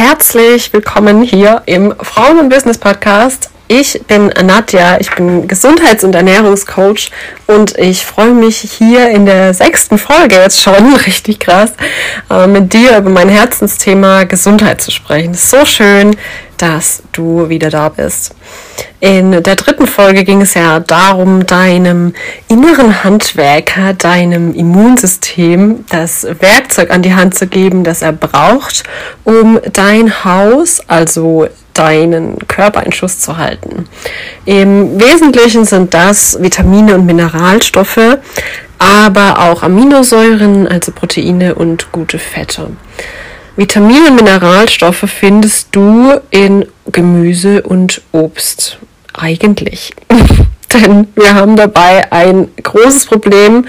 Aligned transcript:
Herzlich 0.00 0.72
willkommen 0.72 1.22
hier 1.22 1.62
im 1.66 1.92
Frauen- 2.00 2.38
und 2.38 2.50
Business 2.50 2.78
Podcast. 2.78 3.50
Ich 3.66 4.00
bin 4.06 4.28
Nadja, 4.28 5.00
ich 5.00 5.10
bin 5.10 5.48
Gesundheits- 5.48 6.04
und 6.04 6.14
Ernährungscoach 6.14 7.10
und 7.48 7.76
ich 7.76 8.06
freue 8.06 8.30
mich 8.30 8.58
hier 8.58 9.10
in 9.10 9.26
der 9.26 9.52
sechsten 9.54 9.98
Folge 9.98 10.36
jetzt 10.36 10.62
schon, 10.62 10.94
richtig 11.06 11.40
krass, 11.40 11.72
äh, 12.30 12.46
mit 12.46 12.72
dir 12.72 12.98
über 12.98 13.10
mein 13.10 13.28
Herzensthema 13.28 14.22
Gesundheit 14.22 14.80
zu 14.80 14.92
sprechen. 14.92 15.34
So 15.34 15.64
schön, 15.64 16.16
dass 16.58 17.02
du 17.12 17.48
wieder 17.48 17.70
da 17.70 17.88
bist. 17.88 18.34
In 19.00 19.42
der 19.42 19.56
dritten 19.56 19.86
Folge 19.86 20.24
ging 20.24 20.42
es 20.42 20.54
ja 20.54 20.80
darum, 20.80 21.46
deinem 21.46 22.14
inneren 22.48 23.04
Handwerker, 23.04 23.94
deinem 23.94 24.52
Immunsystem 24.54 25.84
das 25.88 26.26
Werkzeug 26.40 26.90
an 26.90 27.02
die 27.02 27.14
Hand 27.14 27.36
zu 27.36 27.46
geben, 27.46 27.84
das 27.84 28.02
er 28.02 28.12
braucht, 28.12 28.82
um 29.24 29.60
dein 29.72 30.24
Haus, 30.24 30.82
also 30.88 31.46
deinen 31.74 32.38
Körper 32.48 32.82
in 32.82 32.92
Schuss 32.92 33.20
zu 33.20 33.36
halten. 33.36 33.88
Im 34.44 35.00
Wesentlichen 35.00 35.64
sind 35.64 35.94
das 35.94 36.42
Vitamine 36.42 36.96
und 36.96 37.06
Mineralstoffe, 37.06 38.18
aber 38.78 39.38
auch 39.38 39.62
Aminosäuren, 39.62 40.66
also 40.66 40.92
Proteine 40.92 41.54
und 41.54 41.92
gute 41.92 42.18
Fette. 42.18 42.70
Vitamine 43.58 44.10
und 44.10 44.14
Mineralstoffe 44.14 45.04
findest 45.08 45.74
du 45.74 46.12
in 46.30 46.64
Gemüse 46.92 47.62
und 47.62 48.02
Obst. 48.12 48.78
Eigentlich. 49.14 49.92
Denn 50.72 51.08
wir 51.16 51.34
haben 51.34 51.56
dabei 51.56 52.12
ein 52.12 52.50
großes 52.62 53.06
Problem. 53.06 53.66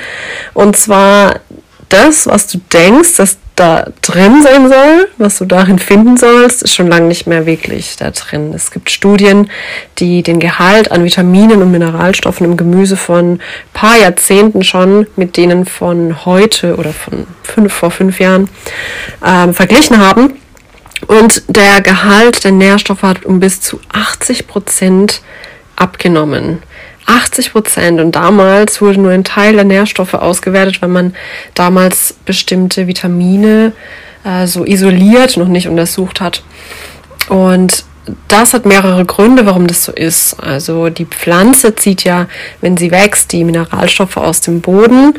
Und 0.54 0.78
zwar 0.78 1.40
das, 1.90 2.28
was 2.28 2.45
du 2.45 2.60
denkst, 2.72 3.16
dass 3.17 3.40
da 3.60 3.88
drin 4.02 4.42
sein 4.42 4.70
soll, 4.70 5.08
was 5.18 5.38
du 5.38 5.46
darin 5.46 5.80
finden 5.80 6.18
sollst, 6.18 6.64
ist 6.64 6.76
schon 6.76 6.88
lange 6.88 7.08
nicht 7.08 7.28
mehr 7.28 7.46
wirklich 7.46 7.98
da 7.98 8.12
drin. 8.12 8.54
Es 8.56 8.72
gibt 8.72 8.90
Studien, 8.90 9.50
die 9.98 10.24
den 10.24 10.40
Gehalt 10.40 10.92
an 10.92 11.04
Vitaminen 11.04 11.62
und 11.62 11.72
Mineralstoffen 11.72 12.46
im 12.46 12.58
Gemüse 12.58 12.96
von 12.96 13.42
paar 13.74 13.98
Jahrzehnten 13.98 14.64
schon 14.64 15.08
mit 15.16 15.36
denen 15.36 15.66
von 15.66 16.26
heute 16.26 16.78
oder 16.78 16.94
von 16.94 17.28
fünf 17.44 17.74
vor 17.74 17.92
fünf 17.92 18.20
Jahren 18.20 18.50
äh, 19.24 19.52
verglichen 19.52 19.98
haben. 19.98 20.34
Und 21.08 21.44
der 21.48 21.82
Gehalt 21.82 22.44
der 22.44 22.52
Nährstoffe 22.52 23.04
hat 23.04 23.26
um 23.26 23.40
bis 23.40 23.62
zu 23.62 23.80
80 23.92 24.48
Prozent 24.48 25.22
abgenommen. 25.76 26.60
80 27.10 27.52
Prozent. 27.52 28.00
Und 28.00 28.16
damals 28.16 28.82
wurde 28.82 29.02
nur 29.02 29.12
ein 29.12 29.24
Teil 29.24 29.54
der 29.54 29.66
Nährstoffe 29.66 30.14
ausgewertet, 30.14 30.82
weil 30.82 30.90
man 30.90 31.16
damals 31.56 32.16
bestimmte 32.26 32.88
Vitamine 32.88 33.74
äh, 34.24 34.48
so 34.48 34.66
isoliert 34.66 35.38
noch 35.38 35.48
nicht 35.48 35.68
untersucht 35.68 36.22
hat. 36.22 36.44
Und 37.28 37.84
das 38.28 38.54
hat 38.54 38.66
mehrere 38.66 39.06
Gründe, 39.06 39.46
warum 39.46 39.68
das 39.68 39.84
so 39.84 39.92
ist. 39.92 40.36
Also 40.40 40.90
die 40.90 41.06
Pflanze 41.06 41.76
zieht 41.76 42.04
ja, 42.04 42.28
wenn 42.62 42.78
sie 42.78 42.92
wächst, 42.92 43.32
die 43.32 43.44
Mineralstoffe 43.44 44.18
aus 44.18 44.42
dem 44.42 44.62
Boden, 44.62 45.14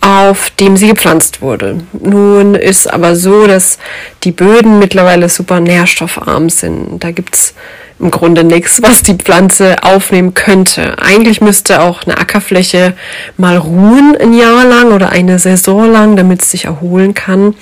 auf 0.00 0.50
dem 0.50 0.76
sie 0.76 0.88
gepflanzt 0.88 1.42
wurde. 1.42 1.80
Nun 1.92 2.54
ist 2.54 2.92
aber 2.92 3.16
so, 3.16 3.46
dass 3.46 3.78
die 4.24 4.32
Böden 4.32 4.78
mittlerweile 4.78 5.28
super 5.28 5.60
nährstoffarm 5.60 6.50
sind. 6.50 7.02
Da 7.02 7.10
gibt's 7.10 7.54
im 7.98 8.10
Grunde 8.10 8.44
nichts, 8.44 8.82
was 8.82 9.02
die 9.02 9.14
Pflanze 9.14 9.82
aufnehmen 9.82 10.34
könnte. 10.34 10.96
Eigentlich 10.98 11.40
müsste 11.40 11.80
auch 11.80 12.04
eine 12.04 12.18
Ackerfläche 12.18 12.94
mal 13.36 13.56
ruhen 13.56 14.16
ein 14.20 14.32
Jahr 14.34 14.64
lang 14.64 14.92
oder 14.92 15.10
eine 15.10 15.38
Saison 15.38 15.90
lang, 15.90 16.16
damit 16.16 16.42
es 16.42 16.50
sich 16.50 16.66
erholen 16.66 17.14
kann. 17.14 17.54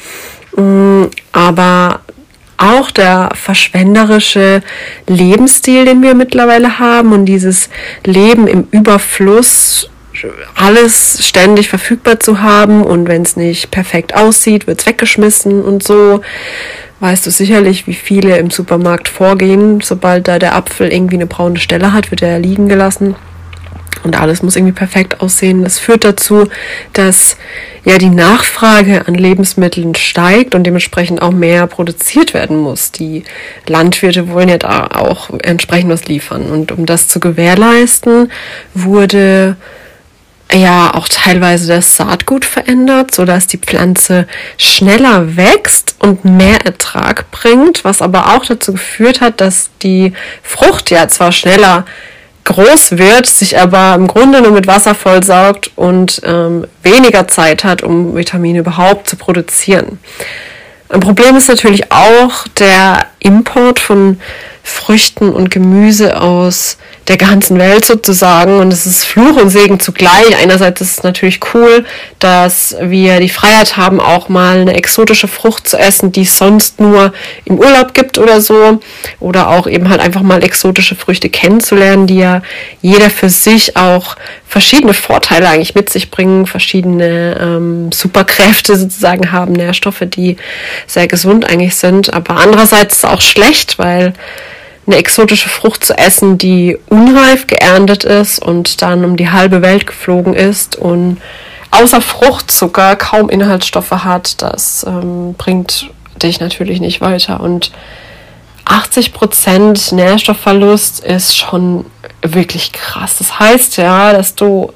Mm, 0.56 1.04
aber 1.32 2.00
auch 2.56 2.90
der 2.90 3.30
verschwenderische 3.34 4.62
Lebensstil, 5.06 5.84
den 5.84 6.02
wir 6.02 6.14
mittlerweile 6.14 6.78
haben 6.78 7.12
und 7.12 7.26
dieses 7.26 7.68
Leben 8.04 8.46
im 8.46 8.66
Überfluss, 8.70 9.90
alles 10.54 11.26
ständig 11.26 11.68
verfügbar 11.68 12.20
zu 12.20 12.40
haben 12.40 12.82
und 12.82 13.08
wenn 13.08 13.22
es 13.22 13.36
nicht 13.36 13.70
perfekt 13.70 14.14
aussieht, 14.14 14.66
wird 14.66 14.80
es 14.80 14.86
weggeschmissen 14.86 15.62
und 15.62 15.82
so 15.82 16.20
weißt 17.00 17.26
du 17.26 17.30
sicherlich, 17.30 17.86
wie 17.86 17.94
viele 17.94 18.38
im 18.38 18.50
Supermarkt 18.50 19.08
vorgehen. 19.08 19.80
Sobald 19.80 20.28
da 20.28 20.38
der 20.38 20.54
Apfel 20.54 20.92
irgendwie 20.92 21.16
eine 21.16 21.26
braune 21.26 21.58
Stelle 21.58 21.92
hat, 21.92 22.10
wird 22.10 22.22
er 22.22 22.38
liegen 22.38 22.68
gelassen. 22.68 23.14
Und 24.04 24.20
alles 24.20 24.42
muss 24.42 24.54
irgendwie 24.54 24.74
perfekt 24.74 25.20
aussehen. 25.20 25.64
Das 25.64 25.78
führt 25.78 26.04
dazu, 26.04 26.46
dass 26.92 27.38
ja 27.84 27.96
die 27.96 28.10
Nachfrage 28.10 29.08
an 29.08 29.14
Lebensmitteln 29.14 29.94
steigt 29.94 30.54
und 30.54 30.64
dementsprechend 30.64 31.22
auch 31.22 31.32
mehr 31.32 31.66
produziert 31.66 32.34
werden 32.34 32.58
muss. 32.58 32.92
Die 32.92 33.24
Landwirte 33.66 34.28
wollen 34.28 34.50
ja 34.50 34.58
da 34.58 34.88
auch 34.88 35.30
entsprechend 35.42 35.90
was 35.90 36.04
liefern. 36.04 36.50
Und 36.50 36.70
um 36.70 36.84
das 36.84 37.08
zu 37.08 37.18
gewährleisten, 37.18 38.30
wurde 38.74 39.56
ja 40.54 40.94
auch 40.94 41.08
teilweise 41.08 41.68
das 41.68 41.96
Saatgut 41.96 42.44
verändert, 42.44 43.14
so 43.14 43.24
dass 43.24 43.46
die 43.46 43.58
Pflanze 43.58 44.26
schneller 44.58 45.36
wächst 45.36 45.96
und 45.98 46.24
mehr 46.24 46.64
Ertrag 46.64 47.30
bringt, 47.30 47.84
was 47.84 48.02
aber 48.02 48.34
auch 48.34 48.44
dazu 48.44 48.72
geführt 48.72 49.20
hat, 49.20 49.40
dass 49.40 49.70
die 49.82 50.12
Frucht 50.42 50.90
ja 50.90 51.08
zwar 51.08 51.32
schneller 51.32 51.84
groß 52.44 52.98
wird, 52.98 53.26
sich 53.26 53.58
aber 53.58 53.94
im 53.94 54.06
Grunde 54.06 54.42
nur 54.42 54.52
mit 54.52 54.66
Wasser 54.66 54.94
vollsaugt 54.94 55.70
und 55.76 56.20
ähm, 56.24 56.66
weniger 56.82 57.26
Zeit 57.26 57.64
hat, 57.64 57.82
um 57.82 58.14
Vitamine 58.14 58.58
überhaupt 58.58 59.08
zu 59.08 59.16
produzieren. 59.16 59.98
Ein 60.90 61.00
Problem 61.00 61.36
ist 61.36 61.48
natürlich 61.48 61.90
auch 61.90 62.46
der 62.58 63.06
Import 63.18 63.80
von 63.80 64.20
Früchten 64.62 65.30
und 65.30 65.50
Gemüse 65.50 66.20
aus 66.20 66.76
der 67.08 67.16
ganzen 67.16 67.58
Welt 67.58 67.84
sozusagen. 67.84 68.58
Und 68.58 68.72
es 68.72 68.86
ist 68.86 69.04
Fluch 69.04 69.36
und 69.36 69.50
Segen 69.50 69.80
zugleich. 69.80 70.36
Einerseits 70.40 70.80
ist 70.80 70.98
es 70.98 71.02
natürlich 71.02 71.40
cool, 71.54 71.84
dass 72.18 72.76
wir 72.80 73.20
die 73.20 73.28
Freiheit 73.28 73.76
haben, 73.76 74.00
auch 74.00 74.28
mal 74.28 74.60
eine 74.60 74.74
exotische 74.74 75.28
Frucht 75.28 75.68
zu 75.68 75.76
essen, 75.78 76.12
die 76.12 76.22
es 76.22 76.38
sonst 76.38 76.80
nur 76.80 77.12
im 77.44 77.58
Urlaub 77.58 77.94
gibt 77.94 78.18
oder 78.18 78.40
so. 78.40 78.80
Oder 79.20 79.48
auch 79.48 79.66
eben 79.66 79.88
halt 79.90 80.00
einfach 80.00 80.22
mal 80.22 80.42
exotische 80.42 80.94
Früchte 80.94 81.28
kennenzulernen, 81.28 82.06
die 82.06 82.18
ja 82.18 82.42
jeder 82.80 83.10
für 83.10 83.28
sich 83.28 83.76
auch 83.76 84.16
verschiedene 84.46 84.94
Vorteile 84.94 85.48
eigentlich 85.48 85.74
mit 85.74 85.90
sich 85.90 86.10
bringen, 86.10 86.46
verschiedene 86.46 87.38
ähm, 87.40 87.92
Superkräfte 87.92 88.76
sozusagen 88.76 89.32
haben, 89.32 89.52
Nährstoffe, 89.52 90.04
die 90.06 90.36
sehr 90.86 91.08
gesund 91.08 91.44
eigentlich 91.44 91.74
sind. 91.74 92.14
Aber 92.14 92.36
andererseits 92.36 92.96
ist 92.96 93.04
es 93.04 93.10
auch 93.10 93.20
schlecht, 93.20 93.78
weil 93.78 94.14
eine 94.86 94.96
exotische 94.96 95.48
Frucht 95.48 95.84
zu 95.84 95.96
essen, 95.96 96.38
die 96.38 96.78
unreif 96.88 97.46
geerntet 97.46 98.04
ist 98.04 98.38
und 98.38 98.82
dann 98.82 99.04
um 99.04 99.16
die 99.16 99.30
halbe 99.30 99.62
Welt 99.62 99.86
geflogen 99.86 100.34
ist 100.34 100.76
und 100.76 101.18
außer 101.70 102.00
Fruchtzucker 102.00 102.96
kaum 102.96 103.28
Inhaltsstoffe 103.28 103.90
hat, 103.90 104.42
das 104.42 104.84
ähm, 104.86 105.34
bringt 105.34 105.90
dich 106.22 106.40
natürlich 106.40 106.80
nicht 106.80 107.00
weiter. 107.00 107.40
Und 107.40 107.72
80% 108.66 109.94
Nährstoffverlust 109.94 111.04
ist 111.04 111.36
schon 111.36 111.84
wirklich 112.22 112.72
krass. 112.72 113.18
Das 113.18 113.38
heißt 113.38 113.76
ja, 113.76 114.12
dass 114.12 114.34
du 114.34 114.72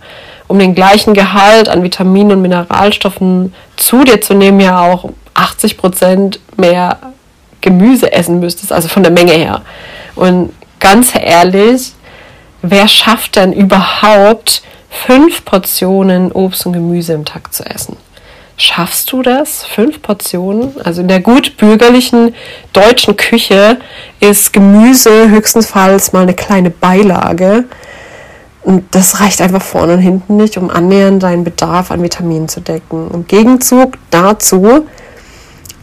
um 0.47 0.59
den 0.59 0.75
gleichen 0.75 1.15
Gehalt 1.15 1.69
an 1.69 1.83
Vitaminen 1.83 2.33
und 2.33 2.43
Mineralstoffen 2.43 3.55
zu 3.77 4.03
dir 4.05 4.21
zu 4.21 4.35
nehmen, 4.35 4.61
ja 4.61 4.81
auch 4.81 5.11
80% 5.35 6.39
mehr 6.57 6.99
Gemüse 7.61 8.13
essen 8.13 8.41
müsstest, 8.41 8.73
also 8.73 8.89
von 8.89 9.03
der 9.03 9.13
Menge 9.13 9.33
her. 9.33 9.63
Und 10.15 10.53
ganz 10.81 11.13
ehrlich, 11.15 11.93
wer 12.63 12.89
schafft 12.89 13.37
denn 13.37 13.53
überhaupt 13.53 14.63
fünf 14.91 15.45
Portionen 15.45 16.33
Obst 16.33 16.67
und 16.67 16.73
Gemüse 16.73 17.13
im 17.13 17.25
Tag 17.25 17.53
zu 17.53 17.65
essen? 17.65 17.97
Schaffst 18.61 19.13
du 19.13 19.23
das? 19.23 19.65
Fünf 19.65 20.03
Portionen? 20.03 20.75
Also 20.83 21.03
in 21.03 21.09
der 21.09 21.21
gut 21.21 21.57
bürgerlichen 21.57 22.35
deutschen 22.73 23.17
Küche 23.17 23.79
ist 24.19 24.53
Gemüse 24.53 25.31
höchstenfalls 25.31 26.13
mal 26.13 26.23
eine 26.23 26.35
kleine 26.35 26.71
Beilage. 26.71 27.67
Und 28.63 28.93
das 28.95 29.21
reicht 29.21 29.41
einfach 29.41 29.63
vorne 29.63 29.95
und 29.95 30.01
hinten 30.01 30.37
nicht, 30.37 30.59
um 30.59 30.71
annähernd 30.71 31.23
deinen 31.23 31.45
Bedarf 31.45 31.93
an 31.93 32.03
Vitaminen 32.03 32.49
zu 32.49 32.61
decken. 32.61 33.09
Im 33.13 33.29
Gegenzug 33.29 33.95
dazu 34.11 34.89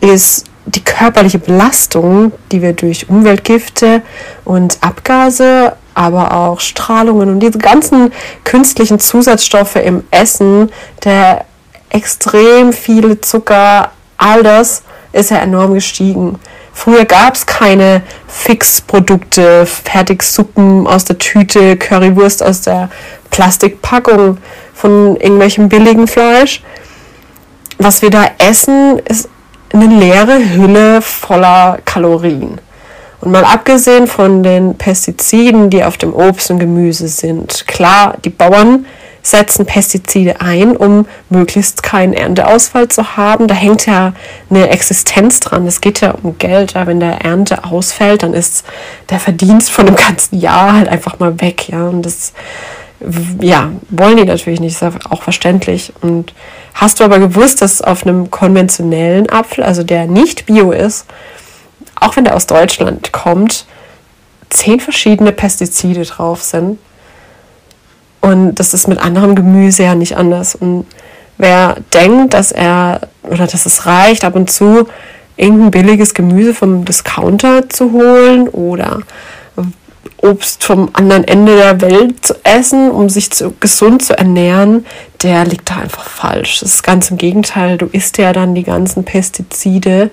ist 0.01 0.43
die 0.65 0.83
körperliche 0.83 1.39
Belastung, 1.39 2.31
die 2.51 2.61
wir 2.61 2.73
durch 2.73 3.09
Umweltgifte 3.09 4.01
und 4.43 4.77
Abgase, 4.81 5.73
aber 5.93 6.33
auch 6.33 6.59
Strahlungen 6.59 7.29
und 7.29 7.39
diese 7.39 7.57
ganzen 7.57 8.11
künstlichen 8.43 8.99
Zusatzstoffe 8.99 9.77
im 9.77 10.03
Essen, 10.11 10.71
der 11.03 11.45
extrem 11.89 12.73
viele 12.73 13.21
Zucker, 13.21 13.91
all 14.17 14.43
das 14.43 14.83
ist 15.13 15.31
ja 15.31 15.37
enorm 15.37 15.73
gestiegen. 15.73 16.37
Früher 16.73 17.05
gab 17.05 17.35
es 17.35 17.45
keine 17.45 18.01
Fixprodukte, 18.27 19.65
Fertigsuppen 19.65 20.87
aus 20.87 21.05
der 21.05 21.17
Tüte, 21.17 21.77
Currywurst 21.77 22.43
aus 22.43 22.61
der 22.61 22.89
Plastikpackung 23.31 24.37
von 24.73 25.15
irgendwelchem 25.15 25.69
billigen 25.69 26.07
Fleisch. 26.07 26.61
Was 27.77 28.01
wir 28.01 28.09
da 28.09 28.25
essen, 28.39 28.99
ist 28.99 29.29
eine 29.75 29.87
leere 29.87 30.39
Hülle 30.55 31.01
voller 31.01 31.79
Kalorien. 31.85 32.59
Und 33.21 33.31
mal 33.31 33.43
abgesehen 33.43 34.07
von 34.07 34.43
den 34.43 34.75
Pestiziden, 34.75 35.69
die 35.69 35.83
auf 35.83 35.97
dem 35.97 36.13
Obst 36.13 36.51
und 36.51 36.59
Gemüse 36.59 37.07
sind, 37.07 37.65
klar, 37.67 38.17
die 38.23 38.29
Bauern 38.29 38.85
setzen 39.25 39.65
Pestizide 39.65 40.39
ein, 40.39 40.77
um 40.77 41.07
möglichst 41.29 41.81
keinen 41.81 42.13
Ernteausfall 42.13 42.89
zu 42.89 43.17
haben. 43.17 43.47
Da 43.47 43.55
hängt 43.55 43.87
ja 43.87 44.13
eine 44.49 44.69
Existenz 44.69 45.39
dran. 45.39 45.65
Es 45.65 45.81
geht 45.81 46.01
ja 46.01 46.13
um 46.21 46.37
Geld. 46.37 46.73
Ja. 46.73 46.85
Wenn 46.85 46.99
der 46.99 47.21
Ernte 47.21 47.63
ausfällt, 47.63 48.21
dann 48.21 48.35
ist 48.35 48.65
der 49.09 49.19
Verdienst 49.19 49.71
von 49.71 49.87
dem 49.87 49.95
ganzen 49.95 50.39
Jahr 50.39 50.73
halt 50.73 50.87
einfach 50.87 51.17
mal 51.17 51.41
weg. 51.41 51.69
Ja. 51.69 51.87
Und 51.87 52.03
das 52.03 52.33
ja, 53.41 53.71
wollen 53.89 54.17
die 54.17 54.25
natürlich 54.25 54.59
nicht, 54.59 54.81
ist 54.81 55.05
auch 55.09 55.23
verständlich. 55.23 55.93
Und 56.01 56.33
hast 56.73 56.99
du 56.99 57.03
aber 57.03 57.19
gewusst, 57.19 57.61
dass 57.61 57.81
auf 57.81 58.03
einem 58.05 58.31
konventionellen 58.31 59.29
Apfel, 59.29 59.63
also 59.63 59.83
der 59.83 60.07
nicht 60.07 60.45
bio 60.45 60.71
ist, 60.71 61.05
auch 61.99 62.15
wenn 62.15 62.23
der 62.23 62.35
aus 62.35 62.47
Deutschland 62.47 63.11
kommt, 63.11 63.65
zehn 64.49 64.79
verschiedene 64.79 65.31
Pestizide 65.31 66.03
drauf 66.03 66.41
sind. 66.41 66.79
Und 68.21 68.55
das 68.55 68.73
ist 68.73 68.87
mit 68.87 68.99
anderem 68.99 69.35
Gemüse 69.35 69.83
ja 69.83 69.95
nicht 69.95 70.17
anders. 70.17 70.55
Und 70.55 70.85
wer 71.37 71.77
denkt, 71.93 72.33
dass 72.33 72.51
er 72.51 73.01
oder 73.23 73.47
dass 73.47 73.65
es 73.65 73.85
reicht, 73.85 74.23
ab 74.23 74.35
und 74.35 74.49
zu 74.49 74.87
irgendein 75.37 75.71
billiges 75.71 76.13
Gemüse 76.13 76.53
vom 76.53 76.85
Discounter 76.85 77.69
zu 77.69 77.91
holen 77.91 78.47
oder 78.47 79.01
Obst 80.25 80.63
vom 80.63 80.89
anderen 80.93 81.23
Ende 81.23 81.55
der 81.55 81.81
Welt 81.81 82.25
zu 82.25 82.35
essen, 82.43 82.91
um 82.91 83.09
sich 83.09 83.31
zu, 83.31 83.53
gesund 83.59 84.03
zu 84.03 84.17
ernähren, 84.17 84.85
der 85.23 85.45
liegt 85.45 85.69
da 85.69 85.77
einfach 85.77 86.09
falsch. 86.09 86.59
Das 86.59 86.73
ist 86.73 86.83
ganz 86.83 87.11
im 87.11 87.17
Gegenteil. 87.17 87.77
Du 87.77 87.85
isst 87.85 88.17
ja 88.17 88.33
dann 88.33 88.55
die 88.55 88.63
ganzen 88.63 89.03
Pestizide 89.03 90.09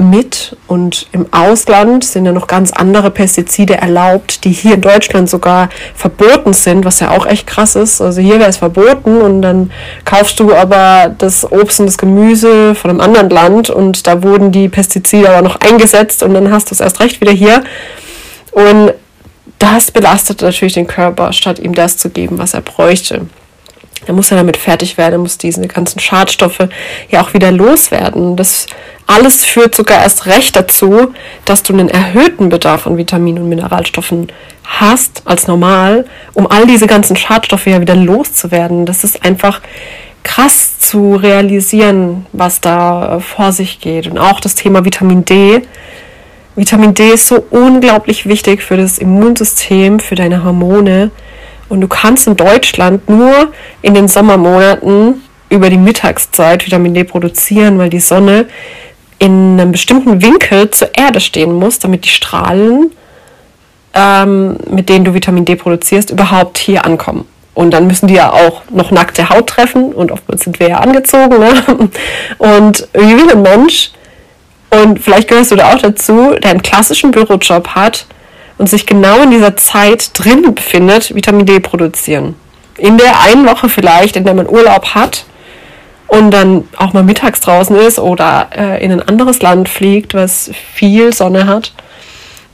mit 0.00 0.56
und 0.66 1.06
im 1.12 1.26
Ausland 1.32 2.04
sind 2.04 2.24
ja 2.24 2.32
noch 2.32 2.46
ganz 2.46 2.72
andere 2.72 3.10
Pestizide 3.10 3.76
erlaubt, 3.76 4.44
die 4.44 4.50
hier 4.50 4.74
in 4.74 4.80
Deutschland 4.80 5.28
sogar 5.28 5.68
verboten 5.94 6.52
sind, 6.52 6.84
was 6.84 7.00
ja 7.00 7.10
auch 7.10 7.26
echt 7.26 7.46
krass 7.46 7.76
ist. 7.76 8.00
Also 8.00 8.20
hier 8.20 8.38
wäre 8.38 8.48
es 8.48 8.56
verboten 8.56 9.20
und 9.20 9.42
dann 9.42 9.70
kaufst 10.04 10.40
du 10.40 10.54
aber 10.54 11.14
das 11.16 11.50
Obst 11.50 11.80
und 11.80 11.86
das 11.86 11.98
Gemüse 11.98 12.74
von 12.74 12.90
einem 12.90 13.00
anderen 13.00 13.30
Land 13.30 13.70
und 13.70 14.06
da 14.06 14.22
wurden 14.22 14.52
die 14.52 14.68
Pestizide 14.68 15.30
aber 15.30 15.42
noch 15.42 15.56
eingesetzt 15.56 16.22
und 16.22 16.34
dann 16.34 16.50
hast 16.50 16.70
du 16.70 16.74
es 16.74 16.80
erst 16.80 17.00
recht 17.00 17.20
wieder 17.20 17.32
hier. 17.32 17.62
Und 18.52 18.92
das 19.58 19.90
belastet 19.90 20.42
natürlich 20.42 20.74
den 20.74 20.86
Körper, 20.86 21.32
statt 21.32 21.58
ihm 21.58 21.74
das 21.74 21.96
zu 21.96 22.10
geben, 22.10 22.38
was 22.38 22.54
er 22.54 22.62
bräuchte. 22.62 23.26
Er 24.06 24.14
muss 24.14 24.30
ja 24.30 24.36
damit 24.36 24.56
fertig 24.56 24.96
werden, 24.96 25.12
er 25.12 25.18
muss 25.18 25.36
diese 25.36 25.60
ganzen 25.68 26.00
Schadstoffe 26.00 26.68
ja 27.10 27.22
auch 27.22 27.34
wieder 27.34 27.52
loswerden. 27.52 28.34
Das 28.36 28.66
alles 29.06 29.44
führt 29.44 29.74
sogar 29.74 30.02
erst 30.02 30.26
recht 30.26 30.56
dazu, 30.56 31.12
dass 31.44 31.62
du 31.62 31.74
einen 31.74 31.90
erhöhten 31.90 32.48
Bedarf 32.48 32.86
an 32.86 32.96
Vitaminen 32.96 33.42
und 33.42 33.48
Mineralstoffen 33.50 34.28
hast 34.64 35.22
als 35.26 35.46
normal, 35.46 36.06
um 36.32 36.46
all 36.46 36.66
diese 36.66 36.86
ganzen 36.86 37.16
Schadstoffe 37.16 37.66
ja 37.66 37.80
wieder 37.80 37.96
loszuwerden. 37.96 38.86
Das 38.86 39.04
ist 39.04 39.24
einfach 39.24 39.60
krass 40.22 40.78
zu 40.78 41.16
realisieren, 41.16 42.26
was 42.32 42.60
da 42.60 43.20
vor 43.20 43.52
sich 43.52 43.80
geht. 43.80 44.06
Und 44.06 44.18
auch 44.18 44.40
das 44.40 44.54
Thema 44.54 44.84
Vitamin 44.84 45.24
D 45.24 45.62
Vitamin 46.60 46.92
D 46.92 47.14
ist 47.14 47.26
so 47.26 47.42
unglaublich 47.48 48.26
wichtig 48.26 48.62
für 48.62 48.76
das 48.76 48.98
Immunsystem, 48.98 49.98
für 49.98 50.14
deine 50.14 50.44
Hormone. 50.44 51.10
Und 51.70 51.80
du 51.80 51.88
kannst 51.88 52.26
in 52.26 52.36
Deutschland 52.36 53.08
nur 53.08 53.48
in 53.80 53.94
den 53.94 54.08
Sommermonaten 54.08 55.22
über 55.48 55.70
die 55.70 55.78
Mittagszeit 55.78 56.66
Vitamin 56.66 56.92
D 56.92 57.04
produzieren, 57.04 57.78
weil 57.78 57.88
die 57.88 57.98
Sonne 57.98 58.44
in 59.18 59.58
einem 59.58 59.72
bestimmten 59.72 60.20
Winkel 60.20 60.70
zur 60.70 60.94
Erde 60.94 61.20
stehen 61.20 61.54
muss, 61.54 61.78
damit 61.78 62.04
die 62.04 62.10
Strahlen, 62.10 62.92
ähm, 63.94 64.58
mit 64.70 64.90
denen 64.90 65.06
du 65.06 65.14
Vitamin 65.14 65.46
D 65.46 65.56
produzierst, 65.56 66.10
überhaupt 66.10 66.58
hier 66.58 66.84
ankommen. 66.84 67.24
Und 67.54 67.70
dann 67.70 67.86
müssen 67.86 68.06
die 68.06 68.14
ja 68.14 68.34
auch 68.34 68.64
noch 68.68 68.90
nackte 68.90 69.30
Haut 69.30 69.46
treffen 69.46 69.94
und 69.94 70.12
oftmals 70.12 70.42
sind 70.42 70.60
wir 70.60 70.68
ja 70.68 70.80
angezogen. 70.80 71.38
Ne? 71.38 71.88
Und 72.38 72.86
wie 72.92 73.16
will 73.16 73.30
ein 73.30 73.42
Mensch 73.42 73.92
und 74.70 74.98
vielleicht 74.98 75.28
gehörst 75.28 75.50
du 75.50 75.56
da 75.56 75.72
auch 75.72 75.78
dazu, 75.78 76.34
der 76.42 76.52
einen 76.52 76.62
klassischen 76.62 77.10
Bürojob 77.10 77.68
hat 77.68 78.06
und 78.58 78.68
sich 78.68 78.86
genau 78.86 79.22
in 79.22 79.30
dieser 79.30 79.56
Zeit 79.56 80.10
drin 80.14 80.54
befindet, 80.54 81.14
Vitamin 81.14 81.46
D 81.46 81.60
produzieren. 81.60 82.36
In 82.76 82.98
der 82.98 83.20
einen 83.20 83.46
Woche 83.46 83.68
vielleicht, 83.68 84.16
in 84.16 84.24
der 84.24 84.34
man 84.34 84.48
Urlaub 84.48 84.94
hat 84.94 85.24
und 86.06 86.30
dann 86.30 86.68
auch 86.76 86.92
mal 86.92 87.02
mittags 87.02 87.40
draußen 87.40 87.76
ist 87.76 87.98
oder 87.98 88.48
äh, 88.56 88.84
in 88.84 88.92
ein 88.92 89.02
anderes 89.02 89.42
Land 89.42 89.68
fliegt, 89.68 90.14
was 90.14 90.50
viel 90.74 91.12
Sonne 91.12 91.46
hat. 91.46 91.72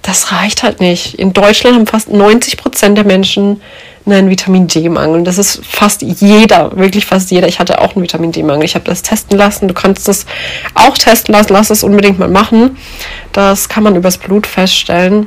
Das 0.03 0.31
reicht 0.31 0.63
halt 0.63 0.81
nicht. 0.81 1.15
In 1.15 1.33
Deutschland 1.33 1.75
haben 1.75 1.87
fast 1.87 2.11
90 2.11 2.57
Prozent 2.57 2.97
der 2.97 3.05
Menschen 3.05 3.61
einen 4.07 4.31
Vitamin 4.31 4.67
D-Mangel. 4.69 5.25
Das 5.25 5.39
ist 5.39 5.65
fast 5.67 6.03
jeder, 6.03 6.77
wirklich 6.77 7.07
fast 7.07 7.31
jeder. 7.31 7.49
Ich 7.49 7.59
hatte 7.59 7.81
auch 7.81 7.95
einen 7.95 8.03
Vitamin 8.03 8.33
D-Mangel. 8.33 8.65
Ich 8.65 8.75
habe 8.75 8.85
das 8.85 9.03
testen 9.03 9.37
lassen. 9.37 9.69
Du 9.69 9.75
kannst 9.75 10.07
das 10.09 10.27
auch 10.75 10.97
testen 10.97 11.35
lassen. 11.35 11.53
Lass 11.53 11.71
es 11.71 11.83
unbedingt 11.83 12.19
mal 12.19 12.29
machen. 12.29 12.79
Das 13.33 13.69
kann 13.69 13.83
man 13.83 13.97
übers 13.97 14.19
Blut 14.19 14.47
feststellen. 14.47 15.27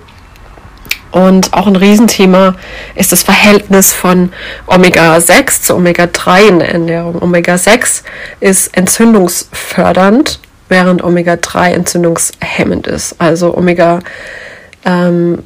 Und 1.11 1.53
auch 1.53 1.65
ein 1.65 1.75
Riesenthema 1.75 2.55
ist 2.95 3.11
das 3.11 3.23
Verhältnis 3.23 3.93
von 3.93 4.31
Omega-6 4.67 5.63
zu 5.63 5.75
Omega-3 5.75 6.47
in 6.47 6.59
der 6.59 6.69
Ernährung. 6.69 7.21
Omega-6 7.21 8.03
ist 8.39 8.77
entzündungsfördernd, 8.77 10.39
während 10.67 11.03
Omega-3 11.03 11.71
entzündungshemmend 11.71 12.85
ist. 12.85 13.15
Also 13.17 13.57
Omega 13.57 13.99
ähm, 14.85 15.43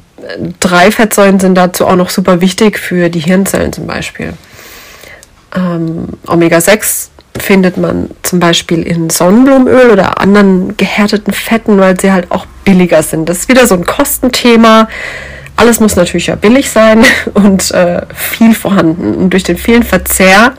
drei 0.60 0.90
Fettsäuren 0.90 1.40
sind 1.40 1.54
dazu 1.54 1.86
auch 1.86 1.96
noch 1.96 2.10
super 2.10 2.40
wichtig 2.40 2.78
für 2.78 3.08
die 3.08 3.20
Hirnzellen 3.20 3.72
zum 3.72 3.86
Beispiel. 3.86 4.34
Ähm, 5.54 6.08
Omega-6 6.26 7.08
findet 7.38 7.76
man 7.76 8.10
zum 8.22 8.40
Beispiel 8.40 8.82
in 8.82 9.10
Sonnenblumenöl 9.10 9.90
oder 9.90 10.20
anderen 10.20 10.76
gehärteten 10.76 11.32
Fetten, 11.32 11.78
weil 11.78 11.98
sie 12.00 12.12
halt 12.12 12.30
auch 12.30 12.46
billiger 12.64 13.02
sind. 13.02 13.28
Das 13.28 13.38
ist 13.38 13.48
wieder 13.48 13.66
so 13.66 13.74
ein 13.74 13.84
Kostenthema. 13.84 14.88
Alles 15.56 15.80
muss 15.80 15.96
natürlich 15.96 16.28
ja 16.28 16.36
billig 16.36 16.70
sein 16.70 17.04
und 17.34 17.70
äh, 17.72 18.02
viel 18.14 18.54
vorhanden. 18.54 19.14
Und 19.14 19.30
durch 19.30 19.42
den 19.42 19.56
vielen 19.56 19.82
Verzehr 19.82 20.54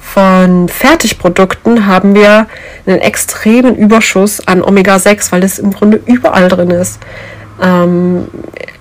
von 0.00 0.68
Fertigprodukten 0.68 1.86
haben 1.86 2.14
wir 2.14 2.46
einen 2.86 3.00
extremen 3.00 3.76
Überschuss 3.76 4.46
an 4.46 4.62
Omega-6, 4.62 5.32
weil 5.32 5.40
das 5.40 5.58
im 5.58 5.72
Grunde 5.72 6.00
überall 6.06 6.48
drin 6.48 6.70
ist. 6.70 6.98
Ähm, 7.62 8.28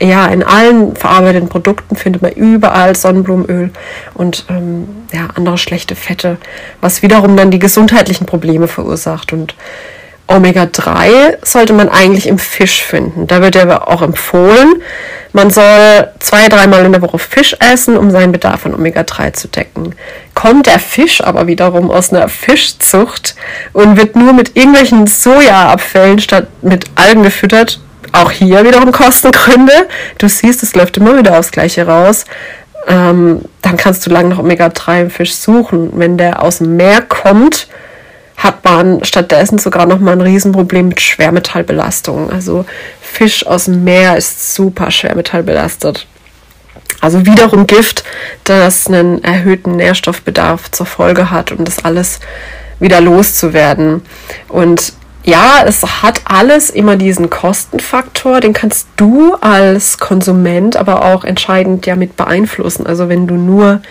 ja, 0.01 0.27
in 0.27 0.43
allen 0.43 0.95
verarbeiteten 0.95 1.49
Produkten 1.49 1.95
findet 1.95 2.21
man 2.21 2.31
überall 2.31 2.95
Sonnenblumenöl 2.95 3.71
und 4.13 4.45
ähm, 4.49 4.87
ja, 5.13 5.27
andere 5.35 5.57
schlechte 5.57 5.95
Fette, 5.95 6.37
was 6.81 7.01
wiederum 7.01 7.37
dann 7.37 7.51
die 7.51 7.59
gesundheitlichen 7.59 8.25
Probleme 8.25 8.67
verursacht. 8.67 9.31
Und 9.31 9.55
Omega-3 10.27 11.45
sollte 11.45 11.73
man 11.73 11.87
eigentlich 11.87 12.27
im 12.27 12.39
Fisch 12.39 12.83
finden. 12.83 13.27
Da 13.27 13.41
wird 13.41 13.55
aber 13.55 13.87
auch 13.87 14.01
empfohlen, 14.01 14.81
man 15.33 15.49
soll 15.49 16.07
zwei, 16.19 16.47
dreimal 16.47 16.85
in 16.85 16.93
der 16.93 17.01
Woche 17.01 17.19
Fisch 17.19 17.55
essen, 17.59 17.97
um 17.97 18.09
seinen 18.09 18.31
Bedarf 18.31 18.65
an 18.65 18.73
Omega-3 18.73 19.33
zu 19.33 19.49
decken. 19.49 19.93
Kommt 20.33 20.65
der 20.65 20.79
Fisch 20.79 21.21
aber 21.21 21.45
wiederum 21.45 21.91
aus 21.91 22.13
einer 22.13 22.29
Fischzucht 22.29 23.35
und 23.73 23.97
wird 23.97 24.15
nur 24.15 24.31
mit 24.31 24.55
irgendwelchen 24.55 25.07
Sojaabfällen 25.07 26.19
statt 26.19 26.47
mit 26.61 26.85
Algen 26.95 27.23
gefüttert, 27.23 27.81
auch 28.11 28.31
hier 28.31 28.63
wiederum 28.63 28.91
Kostengründe. 28.91 29.87
Du 30.17 30.27
siehst, 30.27 30.63
es 30.63 30.75
läuft 30.75 30.97
immer 30.97 31.17
wieder 31.17 31.37
aufs 31.37 31.51
Gleiche 31.51 31.85
raus. 31.85 32.25
Ähm, 32.87 33.41
dann 33.61 33.77
kannst 33.77 34.05
du 34.05 34.11
lange 34.11 34.29
nach 34.29 34.39
Omega-3 34.39 35.01
im 35.01 35.09
Fisch 35.09 35.33
suchen. 35.33 35.91
Wenn 35.95 36.17
der 36.17 36.43
aus 36.43 36.59
dem 36.59 36.75
Meer 36.75 37.01
kommt, 37.01 37.67
hat 38.37 38.63
man 38.63 39.03
stattdessen 39.03 39.57
sogar 39.57 39.85
noch 39.85 39.99
mal 39.99 40.11
ein 40.11 40.21
Riesenproblem 40.21 40.89
mit 40.89 41.01
Schwermetallbelastung. 41.01 42.29
Also 42.31 42.65
Fisch 43.01 43.45
aus 43.45 43.65
dem 43.65 43.83
Meer 43.83 44.17
ist 44.17 44.55
super 44.55 44.91
schwermetallbelastet. 44.91 46.05
Also 47.01 47.25
wiederum 47.25 47.67
Gift, 47.67 48.03
das 48.43 48.87
einen 48.87 49.23
erhöhten 49.23 49.75
Nährstoffbedarf 49.75 50.71
zur 50.71 50.85
Folge 50.85 51.31
hat, 51.31 51.51
um 51.51 51.65
das 51.65 51.83
alles 51.83 52.19
wieder 52.79 53.01
loszuwerden. 53.01 54.01
Und 54.47 54.93
ja, 55.25 55.63
es 55.65 55.81
hat 56.03 56.21
alles 56.25 56.69
immer 56.69 56.97
diesen 56.97 57.31
Kostenfaktor, 57.31 58.41
den 58.41 58.53
kannst 58.53 58.87
du 58.95 59.33
als 59.41 59.97
Konsument 59.97 60.77
aber 60.77 61.03
auch 61.03 61.23
entscheidend 61.23 61.87
ja 61.87 61.95
mit 61.95 62.15
beeinflussen. 62.15 62.85
Also 62.85 63.09
wenn 63.09 63.25
du 63.25 63.33
nur 63.33 63.81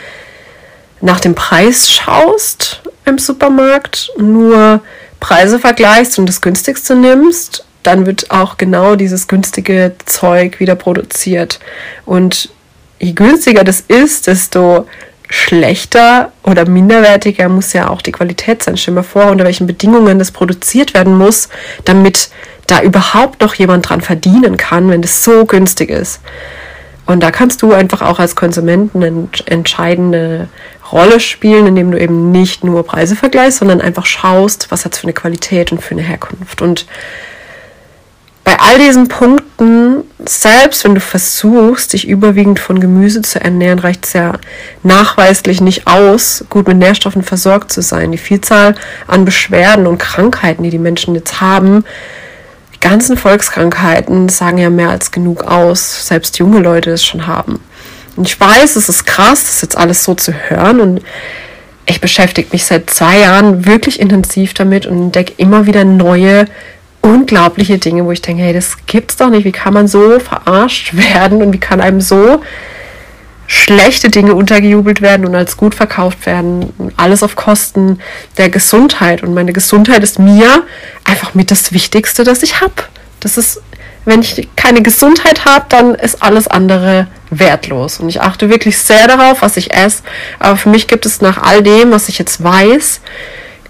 nach 1.00 1.18
dem 1.18 1.34
Preis 1.34 1.90
schaust 1.90 2.82
im 3.04 3.18
Supermarkt, 3.18 4.12
nur 4.16 4.80
Preise 5.18 5.58
vergleichst 5.58 6.18
und 6.20 6.26
das 6.26 6.40
günstigste 6.40 6.94
nimmst, 6.94 7.64
dann 7.82 8.06
wird 8.06 8.30
auch 8.30 8.56
genau 8.56 8.94
dieses 8.94 9.26
günstige 9.26 9.92
Zeug 10.06 10.60
wieder 10.60 10.76
produziert. 10.76 11.58
Und 12.06 12.48
je 13.00 13.12
günstiger 13.12 13.64
das 13.64 13.80
ist, 13.80 14.28
desto 14.28 14.86
schlechter 15.34 16.30
oder 16.44 16.66
minderwertiger 16.68 17.48
muss 17.48 17.72
ja 17.72 17.88
auch 17.90 18.02
die 18.02 18.12
Qualität 18.12 18.62
sein. 18.62 18.76
Stell 18.76 18.94
dir 18.94 19.00
mal 19.00 19.02
vor, 19.02 19.26
unter 19.26 19.44
welchen 19.44 19.66
Bedingungen 19.66 20.18
das 20.18 20.30
produziert 20.30 20.94
werden 20.94 21.18
muss, 21.18 21.48
damit 21.84 22.30
da 22.68 22.82
überhaupt 22.82 23.40
noch 23.40 23.54
jemand 23.54 23.88
dran 23.88 24.00
verdienen 24.00 24.56
kann, 24.56 24.88
wenn 24.88 25.02
das 25.02 25.24
so 25.24 25.44
günstig 25.44 25.90
ist. 25.90 26.20
Und 27.06 27.22
da 27.22 27.30
kannst 27.30 27.62
du 27.62 27.72
einfach 27.72 28.00
auch 28.00 28.18
als 28.18 28.36
Konsument 28.36 28.94
eine 28.94 29.28
entscheidende 29.46 30.48
Rolle 30.90 31.18
spielen, 31.18 31.66
indem 31.66 31.90
du 31.90 32.00
eben 32.00 32.30
nicht 32.30 32.62
nur 32.62 32.86
Preise 32.86 33.16
vergleichst, 33.16 33.58
sondern 33.58 33.80
einfach 33.80 34.06
schaust, 34.06 34.70
was 34.70 34.84
hat 34.84 34.94
es 34.94 35.00
für 35.00 35.04
eine 35.04 35.12
Qualität 35.14 35.72
und 35.72 35.82
für 35.82 35.92
eine 35.92 36.02
Herkunft. 36.02 36.62
Und 36.62 36.86
bei 38.44 38.58
all 38.58 38.78
diesen 38.78 39.08
Punkten, 39.08 39.43
selbst 40.26 40.84
wenn 40.84 40.96
du 40.96 41.00
versuchst, 41.00 41.92
dich 41.92 42.08
überwiegend 42.08 42.58
von 42.58 42.80
Gemüse 42.80 43.22
zu 43.22 43.40
ernähren, 43.40 43.78
reicht 43.78 44.04
es 44.04 44.12
ja 44.12 44.32
nachweislich 44.82 45.60
nicht 45.60 45.86
aus, 45.86 46.44
gut 46.50 46.66
mit 46.66 46.78
Nährstoffen 46.78 47.22
versorgt 47.22 47.72
zu 47.72 47.80
sein. 47.80 48.10
Die 48.10 48.18
Vielzahl 48.18 48.74
an 49.06 49.24
Beschwerden 49.24 49.86
und 49.86 49.98
Krankheiten, 49.98 50.64
die 50.64 50.70
die 50.70 50.78
Menschen 50.78 51.14
jetzt 51.14 51.40
haben, 51.40 51.84
die 52.74 52.80
ganzen 52.80 53.16
Volkskrankheiten 53.16 54.28
sagen 54.28 54.58
ja 54.58 54.70
mehr 54.70 54.90
als 54.90 55.12
genug 55.12 55.44
aus, 55.44 56.08
selbst 56.08 56.38
junge 56.38 56.58
Leute 56.58 56.90
es 56.90 57.04
schon 57.04 57.28
haben. 57.28 57.60
Und 58.16 58.26
ich 58.26 58.38
weiß, 58.38 58.76
es 58.76 58.88
ist 58.88 59.06
krass, 59.06 59.44
das 59.44 59.62
jetzt 59.62 59.76
alles 59.76 60.04
so 60.04 60.14
zu 60.14 60.32
hören 60.32 60.80
und 60.80 61.00
ich 61.86 62.00
beschäftige 62.00 62.48
mich 62.50 62.64
seit 62.64 62.88
zwei 62.90 63.20
Jahren 63.20 63.66
wirklich 63.66 64.00
intensiv 64.00 64.54
damit 64.54 64.86
und 64.86 64.96
entdecke 64.96 65.34
immer 65.36 65.66
wieder 65.66 65.84
neue 65.84 66.46
unglaubliche 67.04 67.78
Dinge, 67.78 68.04
wo 68.04 68.12
ich 68.12 68.22
denke, 68.22 68.42
hey, 68.42 68.54
das 68.54 68.78
gibt's 68.86 69.16
doch 69.16 69.28
nicht. 69.28 69.44
Wie 69.44 69.52
kann 69.52 69.74
man 69.74 69.86
so 69.86 70.18
verarscht 70.18 70.96
werden 70.96 71.42
und 71.42 71.52
wie 71.52 71.60
kann 71.60 71.80
einem 71.80 72.00
so 72.00 72.40
schlechte 73.46 74.08
Dinge 74.08 74.34
untergejubelt 74.34 75.02
werden 75.02 75.26
und 75.26 75.34
als 75.34 75.56
gut 75.56 75.74
verkauft 75.74 76.24
werden. 76.24 76.72
Alles 76.96 77.22
auf 77.22 77.36
Kosten 77.36 78.00
der 78.38 78.48
Gesundheit. 78.48 79.22
Und 79.22 79.34
meine 79.34 79.52
Gesundheit 79.52 80.02
ist 80.02 80.18
mir 80.18 80.62
einfach 81.04 81.34
mit 81.34 81.50
das 81.50 81.72
Wichtigste, 81.72 82.24
das 82.24 82.42
ich 82.42 82.62
habe. 82.62 82.72
Das 83.20 83.36
ist, 83.36 83.60
wenn 84.06 84.22
ich 84.22 84.48
keine 84.56 84.82
Gesundheit 84.82 85.44
habe, 85.44 85.66
dann 85.68 85.94
ist 85.94 86.22
alles 86.22 86.48
andere 86.48 87.06
wertlos. 87.28 88.00
Und 88.00 88.08
ich 88.08 88.22
achte 88.22 88.48
wirklich 88.48 88.78
sehr 88.78 89.06
darauf, 89.08 89.42
was 89.42 89.58
ich 89.58 89.74
esse. 89.74 90.02
Aber 90.38 90.56
für 90.56 90.70
mich 90.70 90.88
gibt 90.88 91.04
es 91.04 91.20
nach 91.20 91.42
all 91.42 91.62
dem, 91.62 91.90
was 91.90 92.08
ich 92.08 92.18
jetzt 92.18 92.42
weiß, 92.42 93.00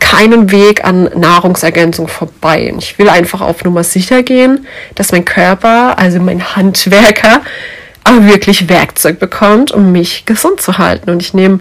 keinen 0.05 0.51
Weg 0.51 0.85
an 0.85 1.05
Nahrungsergänzung 1.15 2.09
vorbei. 2.09 2.71
Und 2.71 2.83
ich 2.83 2.99
will 2.99 3.09
einfach 3.09 3.41
auf 3.41 3.65
Nummer 3.65 3.85
sicher 3.85 4.23
gehen, 4.23 4.67
dass 4.97 5.13
mein 5.13 5.25
Körper, 5.25 5.99
also 5.99 6.21
mein 6.21 6.55
Handwerker, 6.55 7.41
auch 8.05 8.21
wirklich 8.21 8.69
Werkzeug 8.69 9.19
bekommt, 9.19 9.73
um 9.73 9.93
mich 9.93 10.27
gesund 10.27 10.61
zu 10.61 10.77
halten. 10.77 11.09
Und 11.09 11.23
ich 11.23 11.33
nehme 11.33 11.61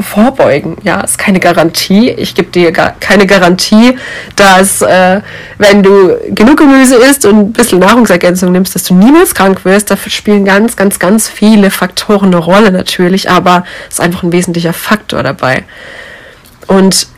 vorbeugen. 0.00 0.76
Ja, 0.82 1.00
ist 1.00 1.18
keine 1.18 1.40
Garantie. 1.40 2.10
Ich 2.10 2.34
gebe 2.34 2.50
dir 2.50 2.72
gar 2.72 2.92
keine 3.00 3.26
Garantie, 3.26 3.98
dass 4.36 4.80
äh, 4.82 5.20
wenn 5.58 5.82
du 5.82 6.16
genug 6.30 6.58
Gemüse 6.58 6.96
isst 6.96 7.26
und 7.26 7.38
ein 7.38 7.52
bisschen 7.52 7.80
Nahrungsergänzung 7.80 8.52
nimmst, 8.52 8.74
dass 8.74 8.84
du 8.84 8.94
niemals 8.94 9.34
krank 9.34 9.64
wirst. 9.64 9.90
Dafür 9.90 10.10
spielen 10.10 10.44
ganz, 10.44 10.76
ganz, 10.76 10.98
ganz 10.98 11.28
viele 11.28 11.70
Faktoren 11.70 12.28
eine 12.28 12.38
Rolle 12.38 12.70
natürlich, 12.70 13.28
aber 13.28 13.64
es 13.88 13.94
ist 13.94 14.00
einfach 14.00 14.22
ein 14.22 14.32
wesentlicher 14.32 14.72
Faktor 14.72 15.22
dabei. 15.22 15.64
Und 16.66 17.08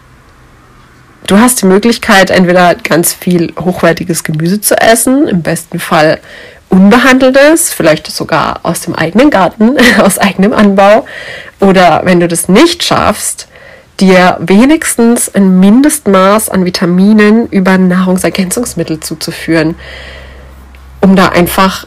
Du 1.26 1.38
hast 1.38 1.61
die 1.61 1.66
Möglichkeit, 1.66 2.30
entweder 2.30 2.76
ganz 2.76 3.12
viel 3.12 3.52
hochwertiges 3.59 4.23
Gemüse 4.23 4.61
zu 4.61 4.80
essen, 4.80 5.26
im 5.26 5.42
besten 5.42 5.80
Fall 5.80 6.21
unbehandeltes, 6.68 7.73
vielleicht 7.73 8.06
sogar 8.06 8.61
aus 8.62 8.83
dem 8.83 8.95
eigenen 8.95 9.30
Garten, 9.30 9.76
aus 9.99 10.18
eigenem 10.18 10.52
Anbau. 10.52 11.04
Oder 11.59 12.02
wenn 12.04 12.21
du 12.21 12.28
das 12.28 12.49
nicht 12.49 12.85
schaffst, 12.85 13.49
dir 13.99 14.37
wenigstens 14.40 15.35
ein 15.35 15.59
Mindestmaß 15.59 16.49
an 16.49 16.64
Vitaminen 16.64 17.49
über 17.49 17.76
Nahrungsergänzungsmittel 17.76 19.00
zuzuführen, 19.00 19.75
um 21.00 21.16
da 21.16 21.30
einfach 21.30 21.87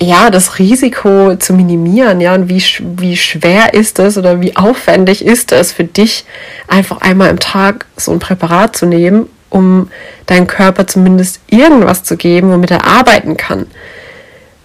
ja, 0.00 0.30
das 0.30 0.58
Risiko 0.58 1.36
zu 1.36 1.52
minimieren, 1.52 2.20
ja, 2.20 2.34
und 2.34 2.48
wie, 2.48 2.62
wie 2.96 3.16
schwer 3.16 3.74
ist 3.74 3.98
es 3.98 4.16
oder 4.16 4.40
wie 4.40 4.56
aufwendig 4.56 5.24
ist 5.24 5.52
es 5.52 5.72
für 5.72 5.84
dich, 5.84 6.24
einfach 6.68 7.00
einmal 7.00 7.30
im 7.30 7.40
Tag 7.40 7.86
so 7.96 8.12
ein 8.12 8.20
Präparat 8.20 8.76
zu 8.76 8.86
nehmen, 8.86 9.28
um 9.50 9.90
deinem 10.26 10.46
Körper 10.46 10.86
zumindest 10.86 11.40
irgendwas 11.48 12.04
zu 12.04 12.16
geben, 12.16 12.50
womit 12.52 12.70
er 12.70 12.86
arbeiten 12.86 13.36
kann. 13.36 13.66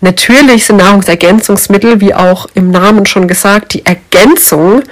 Natürlich 0.02 0.66
sind 0.66 0.78
Nahrungsergänzungsmittel, 0.78 2.02
wie 2.02 2.13
auch 2.13 2.48
im 2.54 2.70
Namen 2.72 3.06
schon 3.06 3.28
gesagt, 3.28 3.74
die 3.74 3.86
Ergänzung 3.86 4.84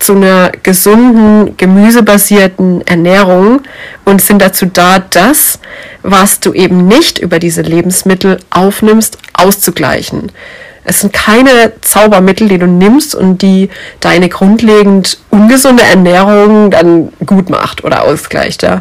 zu 0.00 0.14
einer 0.14 0.50
gesunden, 0.62 1.56
gemüsebasierten 1.56 2.86
Ernährung 2.86 3.60
und 4.04 4.20
sind 4.20 4.42
dazu 4.42 4.66
da, 4.66 4.98
das, 4.98 5.60
was 6.02 6.40
du 6.40 6.52
eben 6.52 6.88
nicht 6.88 7.18
über 7.18 7.38
diese 7.38 7.62
Lebensmittel 7.62 8.38
aufnimmst, 8.50 9.18
auszugleichen. 9.34 10.32
Es 10.84 11.00
sind 11.00 11.12
keine 11.12 11.72
Zaubermittel, 11.82 12.48
die 12.48 12.58
du 12.58 12.66
nimmst 12.66 13.14
und 13.14 13.42
die 13.42 13.68
deine 14.00 14.30
grundlegend 14.30 15.18
ungesunde 15.28 15.82
Ernährung 15.82 16.70
dann 16.70 17.12
gut 17.26 17.50
macht 17.50 17.84
oder 17.84 18.02
ausgleicht. 18.02 18.62
Ja. 18.62 18.80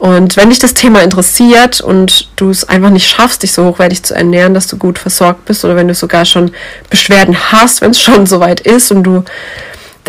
Und 0.00 0.36
wenn 0.36 0.48
dich 0.48 0.58
das 0.58 0.74
Thema 0.74 1.02
interessiert 1.02 1.80
und 1.80 2.30
du 2.36 2.48
es 2.48 2.66
einfach 2.66 2.88
nicht 2.88 3.06
schaffst, 3.06 3.42
dich 3.42 3.52
so 3.52 3.66
hochwertig 3.66 4.02
zu 4.02 4.14
ernähren, 4.14 4.54
dass 4.54 4.66
du 4.66 4.78
gut 4.78 4.98
versorgt 4.98 5.44
bist, 5.44 5.62
oder 5.64 5.76
wenn 5.76 5.88
du 5.88 5.94
sogar 5.94 6.24
schon 6.24 6.52
Beschwerden 6.88 7.36
hast, 7.52 7.82
wenn 7.82 7.90
es 7.90 8.00
schon 8.00 8.26
soweit 8.26 8.60
ist 8.60 8.90
und 8.90 9.04
du 9.04 9.24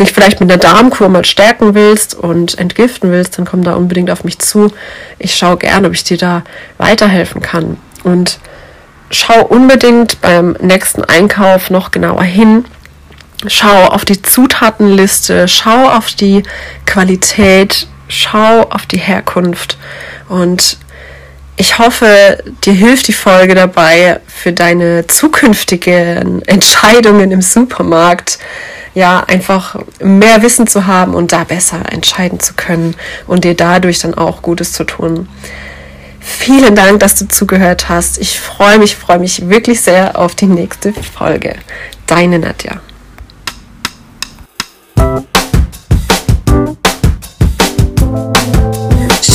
dich 0.02 0.12
vielleicht 0.12 0.40
mit 0.40 0.50
einer 0.50 0.58
Darmkur 0.58 1.08
mal 1.08 1.24
stärken 1.24 1.74
willst 1.74 2.14
und 2.14 2.58
entgiften 2.58 3.10
willst, 3.10 3.38
dann 3.38 3.44
komm 3.44 3.64
da 3.64 3.74
unbedingt 3.74 4.10
auf 4.10 4.24
mich 4.24 4.38
zu. 4.38 4.72
Ich 5.18 5.34
schaue 5.34 5.56
gerne, 5.56 5.88
ob 5.88 5.94
ich 5.94 6.04
dir 6.04 6.18
da 6.18 6.42
weiterhelfen 6.78 7.40
kann. 7.40 7.78
Und 8.04 8.38
schau 9.10 9.44
unbedingt 9.44 10.20
beim 10.20 10.56
nächsten 10.60 11.04
Einkauf 11.04 11.70
noch 11.70 11.90
genauer 11.90 12.24
hin. 12.24 12.64
Schau 13.46 13.86
auf 13.86 14.04
die 14.04 14.22
Zutatenliste, 14.22 15.48
schau 15.48 15.88
auf 15.88 16.12
die 16.12 16.44
Qualität, 16.86 17.88
schau 18.08 18.62
auf 18.62 18.86
die 18.86 18.98
Herkunft 18.98 19.78
und 20.28 20.78
ich 21.56 21.78
hoffe, 21.78 22.42
dir 22.64 22.72
hilft 22.72 23.08
die 23.08 23.12
Folge 23.12 23.54
dabei 23.54 24.20
für 24.26 24.52
deine 24.52 25.06
zukünftigen 25.06 26.42
Entscheidungen 26.46 27.30
im 27.30 27.42
Supermarkt, 27.42 28.38
ja, 28.94 29.24
einfach 29.26 29.76
mehr 30.00 30.42
Wissen 30.42 30.66
zu 30.66 30.86
haben 30.86 31.14
und 31.14 31.32
da 31.32 31.44
besser 31.44 31.90
entscheiden 31.90 32.40
zu 32.40 32.54
können 32.54 32.94
und 33.26 33.44
dir 33.44 33.54
dadurch 33.54 34.00
dann 34.00 34.14
auch 34.14 34.42
Gutes 34.42 34.72
zu 34.72 34.84
tun. 34.84 35.28
Vielen 36.20 36.76
Dank, 36.76 37.00
dass 37.00 37.16
du 37.16 37.26
zugehört 37.26 37.88
hast. 37.88 38.18
Ich 38.18 38.38
freue 38.38 38.78
mich, 38.78 38.96
freue 38.96 39.18
mich 39.18 39.48
wirklich 39.48 39.80
sehr 39.80 40.18
auf 40.18 40.34
die 40.34 40.46
nächste 40.46 40.92
Folge. 40.92 41.56
Deine 42.06 42.38
Nadja. 42.38 42.80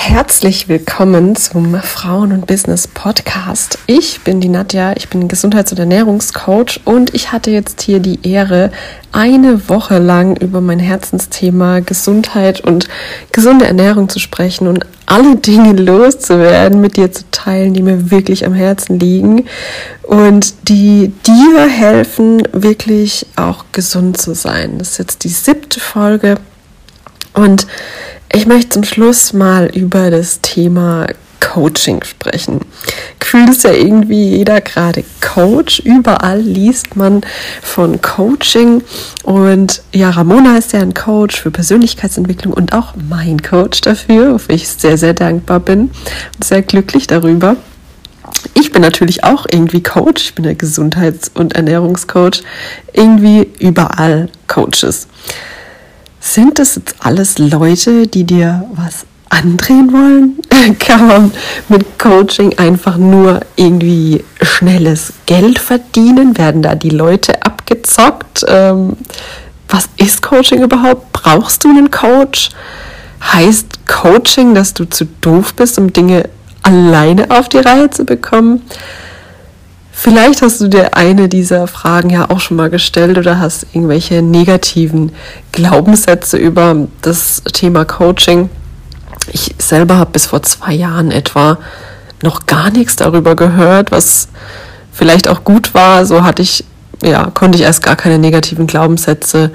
Herzlich 0.00 0.68
willkommen 0.68 1.34
zum 1.34 1.74
Frauen- 1.82 2.32
und 2.32 2.46
Business 2.46 2.86
Podcast. 2.86 3.80
Ich 3.86 4.20
bin 4.20 4.40
die 4.40 4.48
Nadja, 4.48 4.94
ich 4.96 5.08
bin 5.08 5.26
Gesundheits- 5.26 5.72
und 5.72 5.80
Ernährungscoach 5.80 6.80
und 6.84 7.14
ich 7.14 7.32
hatte 7.32 7.50
jetzt 7.50 7.82
hier 7.82 7.98
die 7.98 8.20
Ehre, 8.22 8.70
eine 9.10 9.68
Woche 9.68 9.98
lang 9.98 10.36
über 10.36 10.60
mein 10.60 10.78
Herzensthema 10.78 11.80
Gesundheit 11.80 12.60
und 12.60 12.88
gesunde 13.32 13.66
Ernährung 13.66 14.08
zu 14.08 14.20
sprechen 14.20 14.68
und 14.68 14.86
alle 15.04 15.34
Dinge 15.36 15.72
loszuwerden, 15.72 16.80
mit 16.80 16.96
dir 16.96 17.12
zu 17.12 17.24
teilen, 17.32 17.74
die 17.74 17.82
mir 17.82 18.10
wirklich 18.10 18.46
am 18.46 18.54
Herzen 18.54 19.00
liegen 19.00 19.46
und 20.04 20.68
die 20.68 21.12
dir 21.26 21.68
helfen, 21.68 22.44
wirklich 22.52 23.26
auch 23.34 23.64
gesund 23.72 24.18
zu 24.18 24.34
sein. 24.34 24.78
Das 24.78 24.92
ist 24.92 24.98
jetzt 24.98 25.24
die 25.24 25.28
siebte 25.28 25.80
Folge 25.80 26.36
und 27.34 27.66
ich 28.32 28.46
möchte 28.46 28.70
zum 28.70 28.84
Schluss 28.84 29.32
mal 29.32 29.66
über 29.66 30.10
das 30.10 30.40
Thema 30.40 31.06
Coaching 31.40 32.02
sprechen. 32.04 32.60
Gefühlt 33.18 33.50
ist 33.50 33.64
ja 33.64 33.72
irgendwie 33.72 34.36
jeder 34.36 34.60
gerade 34.60 35.04
Coach. 35.20 35.80
Überall 35.80 36.40
liest 36.40 36.96
man 36.96 37.22
von 37.62 38.00
Coaching. 38.02 38.82
Und 39.22 39.82
ja, 39.92 40.10
Ramona 40.10 40.58
ist 40.58 40.72
ja 40.72 40.80
ein 40.80 40.94
Coach 40.94 41.40
für 41.40 41.50
Persönlichkeitsentwicklung 41.50 42.52
und 42.52 42.72
auch 42.72 42.94
mein 43.08 43.42
Coach 43.42 43.80
dafür, 43.80 44.34
wofür 44.34 44.54
ich 44.54 44.68
sehr, 44.68 44.98
sehr 44.98 45.14
dankbar 45.14 45.60
bin 45.60 45.90
und 46.34 46.44
sehr 46.44 46.62
glücklich 46.62 47.06
darüber. 47.06 47.56
Ich 48.54 48.72
bin 48.72 48.82
natürlich 48.82 49.24
auch 49.24 49.46
irgendwie 49.50 49.82
Coach. 49.82 50.22
Ich 50.24 50.34
bin 50.34 50.44
der 50.44 50.54
Gesundheits- 50.54 51.30
und 51.32 51.54
Ernährungscoach. 51.54 52.42
Irgendwie 52.92 53.48
überall 53.58 54.28
Coaches. 54.46 55.08
Sind 56.20 56.58
das 56.58 56.76
jetzt 56.76 56.96
alles 57.00 57.38
Leute, 57.38 58.06
die 58.06 58.24
dir 58.24 58.64
was 58.74 59.06
andrehen 59.28 59.92
wollen? 59.92 60.78
Kann 60.78 61.06
man 61.06 61.32
mit 61.68 61.98
Coaching 61.98 62.58
einfach 62.58 62.96
nur 62.96 63.40
irgendwie 63.56 64.24
schnelles 64.42 65.12
Geld 65.26 65.58
verdienen? 65.58 66.36
Werden 66.36 66.62
da 66.62 66.74
die 66.74 66.90
Leute 66.90 67.42
abgezockt? 67.42 68.44
Ähm, 68.48 68.96
was 69.68 69.88
ist 69.96 70.22
Coaching 70.22 70.62
überhaupt? 70.62 71.12
Brauchst 71.12 71.64
du 71.64 71.68
einen 71.68 71.90
Coach? 71.90 72.50
Heißt 73.22 73.86
Coaching, 73.86 74.54
dass 74.54 74.74
du 74.74 74.84
zu 74.84 75.04
doof 75.20 75.54
bist, 75.54 75.78
um 75.78 75.92
Dinge 75.92 76.28
alleine 76.62 77.30
auf 77.30 77.48
die 77.48 77.58
Reihe 77.58 77.90
zu 77.90 78.04
bekommen? 78.04 78.62
Vielleicht 80.00 80.42
hast 80.42 80.60
du 80.60 80.68
dir 80.68 80.94
eine 80.94 81.28
dieser 81.28 81.66
Fragen 81.66 82.10
ja 82.10 82.30
auch 82.30 82.38
schon 82.38 82.56
mal 82.56 82.70
gestellt 82.70 83.18
oder 83.18 83.40
hast 83.40 83.66
irgendwelche 83.72 84.22
negativen 84.22 85.10
Glaubenssätze 85.50 86.36
über 86.36 86.86
das 87.02 87.42
Thema 87.52 87.84
Coaching. 87.84 88.48
Ich 89.32 89.56
selber 89.58 89.96
habe 89.96 90.12
bis 90.12 90.26
vor 90.26 90.40
zwei 90.44 90.72
Jahren 90.72 91.10
etwa 91.10 91.58
noch 92.22 92.46
gar 92.46 92.70
nichts 92.70 92.94
darüber 92.94 93.34
gehört, 93.34 93.90
was 93.90 94.28
vielleicht 94.92 95.26
auch 95.26 95.42
gut 95.42 95.74
war. 95.74 96.06
So 96.06 96.22
hatte 96.22 96.42
ich, 96.42 96.64
ja, 97.02 97.28
konnte 97.34 97.58
ich 97.58 97.64
erst 97.64 97.82
gar 97.82 97.96
keine 97.96 98.20
negativen 98.20 98.68
Glaubenssätze 98.68 99.50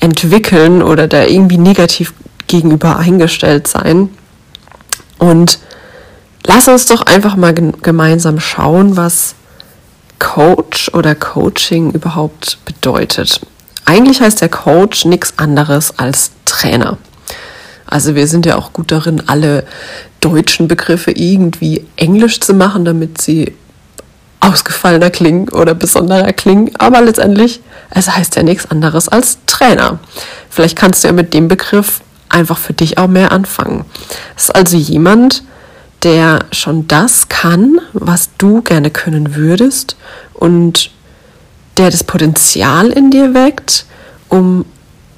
entwickeln 0.00 0.82
oder 0.82 1.06
da 1.06 1.22
irgendwie 1.22 1.58
negativ 1.58 2.14
gegenüber 2.48 2.96
eingestellt 2.96 3.68
sein. 3.68 4.08
Und 5.18 5.60
lass 6.44 6.66
uns 6.66 6.86
doch 6.86 7.02
einfach 7.02 7.36
mal 7.36 7.54
gemeinsam 7.54 8.40
schauen, 8.40 8.96
was 8.96 9.36
Coach 10.18 10.90
oder 10.94 11.14
Coaching 11.14 11.92
überhaupt 11.92 12.58
bedeutet. 12.64 13.40
Eigentlich 13.84 14.20
heißt 14.20 14.40
der 14.40 14.48
Coach 14.48 15.04
nichts 15.04 15.34
anderes 15.36 15.98
als 15.98 16.30
Trainer. 16.44 16.98
Also 17.86 18.14
wir 18.14 18.26
sind 18.26 18.46
ja 18.46 18.56
auch 18.56 18.72
gut 18.72 18.90
darin, 18.90 19.22
alle 19.26 19.64
deutschen 20.20 20.68
Begriffe 20.68 21.10
irgendwie 21.10 21.86
englisch 21.96 22.40
zu 22.40 22.54
machen, 22.54 22.84
damit 22.84 23.20
sie 23.20 23.52
ausgefallener 24.40 25.10
klingen 25.10 25.48
oder 25.50 25.74
besonderer 25.74 26.32
klingen. 26.32 26.70
Aber 26.78 27.00
letztendlich, 27.02 27.60
es 27.90 28.10
heißt 28.10 28.36
ja 28.36 28.42
nichts 28.42 28.70
anderes 28.70 29.08
als 29.08 29.38
Trainer. 29.46 29.98
Vielleicht 30.50 30.76
kannst 30.76 31.04
du 31.04 31.08
ja 31.08 31.12
mit 31.12 31.34
dem 31.34 31.48
Begriff 31.48 32.00
einfach 32.28 32.58
für 32.58 32.72
dich 32.72 32.98
auch 32.98 33.06
mehr 33.06 33.32
anfangen. 33.32 33.84
Es 34.36 34.44
ist 34.44 34.54
also 34.54 34.76
jemand, 34.76 35.44
der 36.04 36.40
schon 36.52 36.86
das 36.86 37.28
kann, 37.28 37.80
was 37.92 38.30
du 38.38 38.62
gerne 38.62 38.90
können 38.90 39.34
würdest 39.34 39.96
und 40.34 40.90
der 41.76 41.90
das 41.90 42.04
Potenzial 42.04 42.90
in 42.90 43.10
dir 43.10 43.34
weckt, 43.34 43.86
um 44.28 44.64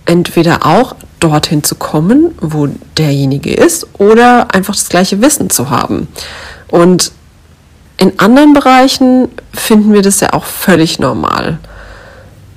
entweder 0.07 0.64
auch 0.64 0.94
dorthin 1.20 1.64
zu 1.64 1.75
kommen, 1.75 2.35
wo 2.40 2.68
derjenige 2.96 3.53
ist, 3.53 3.87
oder 3.99 4.55
einfach 4.55 4.75
das 4.75 4.88
gleiche 4.88 5.20
Wissen 5.20 5.51
zu 5.51 5.70
haben. 5.70 6.09
Und 6.68 7.12
in 7.99 8.18
anderen 8.18 8.53
Bereichen 8.53 9.29
finden 9.53 9.92
wir 9.92 10.03
das 10.03 10.20
ja 10.20 10.33
auch 10.33 10.44
völlig 10.44 10.99
normal. 10.99 11.59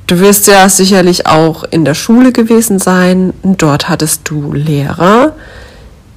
Du 0.08 0.20
wirst 0.20 0.48
ja 0.48 0.68
sicherlich 0.70 1.28
auch 1.28 1.64
in 1.64 1.86
der 1.86 1.94
Schule 1.94 2.32
gewesen 2.32 2.80
sein. 2.80 3.34
Dort 3.44 3.90
hattest 3.90 4.22
du 4.26 4.54
Lehrer, 4.54 5.36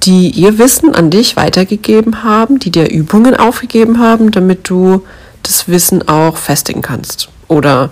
die 0.04 0.30
ihr 0.30 0.58
Wissen 0.58 0.94
an 0.94 1.10
dich 1.10 1.36
weitergegeben 1.36 2.24
haben, 2.24 2.58
die 2.58 2.70
dir 2.70 2.90
Übungen 2.90 3.36
aufgegeben 3.36 4.00
haben, 4.00 4.30
damit 4.30 4.68
du 4.68 5.04
das 5.42 5.68
Wissen 5.68 6.08
auch 6.08 6.36
festigen 6.36 6.82
kannst. 6.82 7.28
Oder 7.48 7.90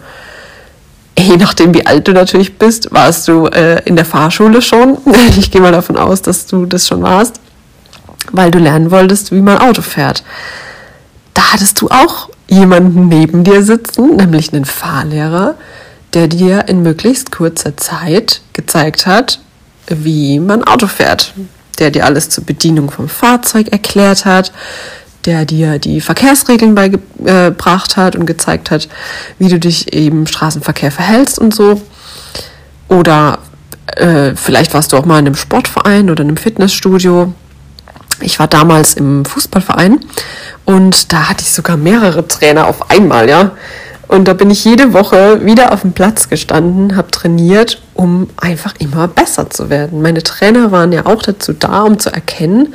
je 1.18 1.36
nachdem, 1.36 1.74
wie 1.74 1.86
alt 1.86 2.08
du 2.08 2.12
natürlich 2.12 2.58
bist, 2.58 2.92
warst 2.92 3.28
du 3.28 3.46
äh, 3.46 3.82
in 3.84 3.96
der 3.96 4.04
Fahrschule 4.04 4.62
schon. 4.62 4.98
Ich 5.38 5.50
gehe 5.50 5.60
mal 5.60 5.72
davon 5.72 5.96
aus, 5.96 6.22
dass 6.22 6.46
du 6.46 6.66
das 6.66 6.86
schon 6.86 7.02
warst, 7.02 7.40
weil 8.32 8.50
du 8.50 8.58
lernen 8.58 8.90
wolltest, 8.90 9.32
wie 9.32 9.40
man 9.40 9.58
Auto 9.58 9.82
fährt. 9.82 10.24
Da 11.34 11.52
hattest 11.52 11.80
du 11.80 11.88
auch 11.88 12.28
jemanden 12.48 13.08
neben 13.08 13.44
dir 13.44 13.62
sitzen, 13.62 14.16
nämlich 14.16 14.52
einen 14.52 14.64
Fahrlehrer, 14.64 15.54
der 16.14 16.26
dir 16.26 16.68
in 16.68 16.82
möglichst 16.82 17.30
kurzer 17.30 17.76
Zeit 17.76 18.42
gezeigt 18.52 19.06
hat, 19.06 19.38
wie 19.86 20.40
man 20.40 20.64
Auto 20.64 20.88
fährt, 20.88 21.32
der 21.80 21.90
dir 21.90 22.04
alles 22.04 22.28
zur 22.28 22.44
Bedienung 22.44 22.90
vom 22.90 23.08
Fahrzeug 23.08 23.68
erklärt 23.68 24.24
hat, 24.24 24.52
der 25.24 25.44
dir 25.44 25.78
die 25.78 26.00
Verkehrsregeln 26.00 26.74
beigebracht 26.74 27.96
hat 27.96 28.16
und 28.16 28.26
gezeigt 28.26 28.70
hat, 28.70 28.88
wie 29.38 29.48
du 29.48 29.58
dich 29.58 29.92
im 29.92 30.26
Straßenverkehr 30.26 30.92
verhältst 30.92 31.38
und 31.38 31.54
so. 31.54 31.80
Oder 32.88 33.38
äh, 33.96 34.34
vielleicht 34.34 34.72
warst 34.74 34.92
du 34.92 34.96
auch 34.96 35.04
mal 35.04 35.18
in 35.18 35.26
einem 35.26 35.36
Sportverein 35.36 36.10
oder 36.10 36.22
in 36.22 36.28
einem 36.28 36.36
Fitnessstudio. 36.36 37.32
Ich 38.20 38.38
war 38.38 38.48
damals 38.48 38.94
im 38.94 39.24
Fußballverein 39.24 40.00
und 40.64 41.12
da 41.12 41.28
hatte 41.28 41.42
ich 41.42 41.52
sogar 41.52 41.76
mehrere 41.76 42.26
Trainer 42.28 42.66
auf 42.66 42.90
einmal, 42.90 43.28
ja. 43.28 43.52
Und 44.10 44.24
da 44.26 44.32
bin 44.32 44.50
ich 44.50 44.64
jede 44.64 44.92
Woche 44.92 45.46
wieder 45.46 45.72
auf 45.72 45.82
dem 45.82 45.92
Platz 45.92 46.28
gestanden, 46.28 46.96
habe 46.96 47.12
trainiert, 47.12 47.80
um 47.94 48.28
einfach 48.38 48.74
immer 48.80 49.06
besser 49.06 49.50
zu 49.50 49.70
werden. 49.70 50.02
Meine 50.02 50.24
Trainer 50.24 50.72
waren 50.72 50.90
ja 50.90 51.06
auch 51.06 51.22
dazu 51.22 51.52
da, 51.52 51.82
um 51.82 51.96
zu 52.00 52.12
erkennen, 52.12 52.74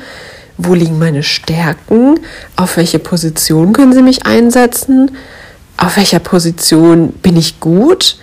wo 0.57 0.73
liegen 0.73 0.97
meine 0.97 1.23
Stärken, 1.23 2.21
auf 2.55 2.77
welche 2.77 2.99
Position 2.99 3.73
können 3.73 3.91
sie 3.91 4.01
mich 4.01 4.25
einsetzen, 4.25 5.11
auf 5.75 5.97
welcher 5.97 6.19
Position 6.19 7.09
bin 7.11 7.35
ich 7.35 7.59
gut, 7.59 8.17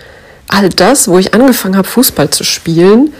all 0.48 0.70
das, 0.70 1.06
wo 1.06 1.18
ich 1.18 1.34
angefangen 1.34 1.76
habe, 1.76 1.86
Fußball 1.86 2.30
zu 2.30 2.44
spielen, 2.44 3.12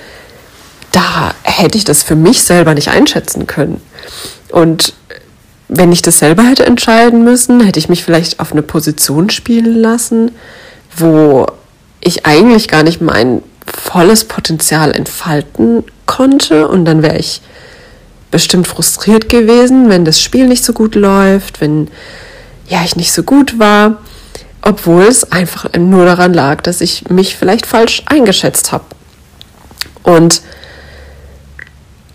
da 0.93 1.35
hätte 1.43 1.77
ich 1.77 1.85
das 1.85 2.03
für 2.03 2.17
mich 2.17 2.45
selber 2.45 2.73
nicht 2.73 2.89
einschätzen 2.89 3.47
können. 3.47 3.83
Und 4.51 4.95
wenn 5.75 5.91
ich 5.91 6.03
das 6.03 6.19
selber 6.19 6.43
hätte 6.43 6.67
entscheiden 6.67 7.25
müssen, 7.25 7.63
hätte 7.63 7.79
ich 7.79 7.89
mich 7.89 8.05
vielleicht 8.05 8.41
auf 8.41 8.53
eine 8.53 8.63
Position 8.63 9.31
spielen 9.31 9.75
lassen, 9.75 10.31
wo 10.95 11.47
ich 12.01 12.27
eigentlich 12.27 12.69
gar 12.69 12.83
nicht 12.83 13.01
mein 13.01 13.43
volles 13.67 14.25
Potenzial 14.25 14.93
entfalten 14.93 15.85
konnte 16.05 16.69
und 16.69 16.85
dann 16.85 17.03
wäre 17.03 17.17
ich 17.17 17.41
bestimmt 18.31 18.67
frustriert 18.67 19.31
gewesen, 19.31 19.89
wenn 19.89 20.05
das 20.05 20.21
Spiel 20.21 20.47
nicht 20.47 20.63
so 20.63 20.75
gut 20.75 20.95
läuft, 20.95 21.63
wenn 21.63 21.89
ja 22.69 22.83
ich 22.85 22.97
nicht 22.97 23.13
so 23.13 23.23
gut 23.23 23.59
war, 23.59 23.99
obwohl 24.61 25.05
es 25.05 25.33
einfach 25.33 25.73
nur 25.79 26.05
daran 26.05 26.35
lag, 26.35 26.61
dass 26.61 26.83
ich 26.83 27.09
mich 27.09 27.37
vielleicht 27.37 27.65
falsch 27.65 28.03
eingeschätzt 28.07 28.73
habe. 28.73 28.85
Und 30.03 30.43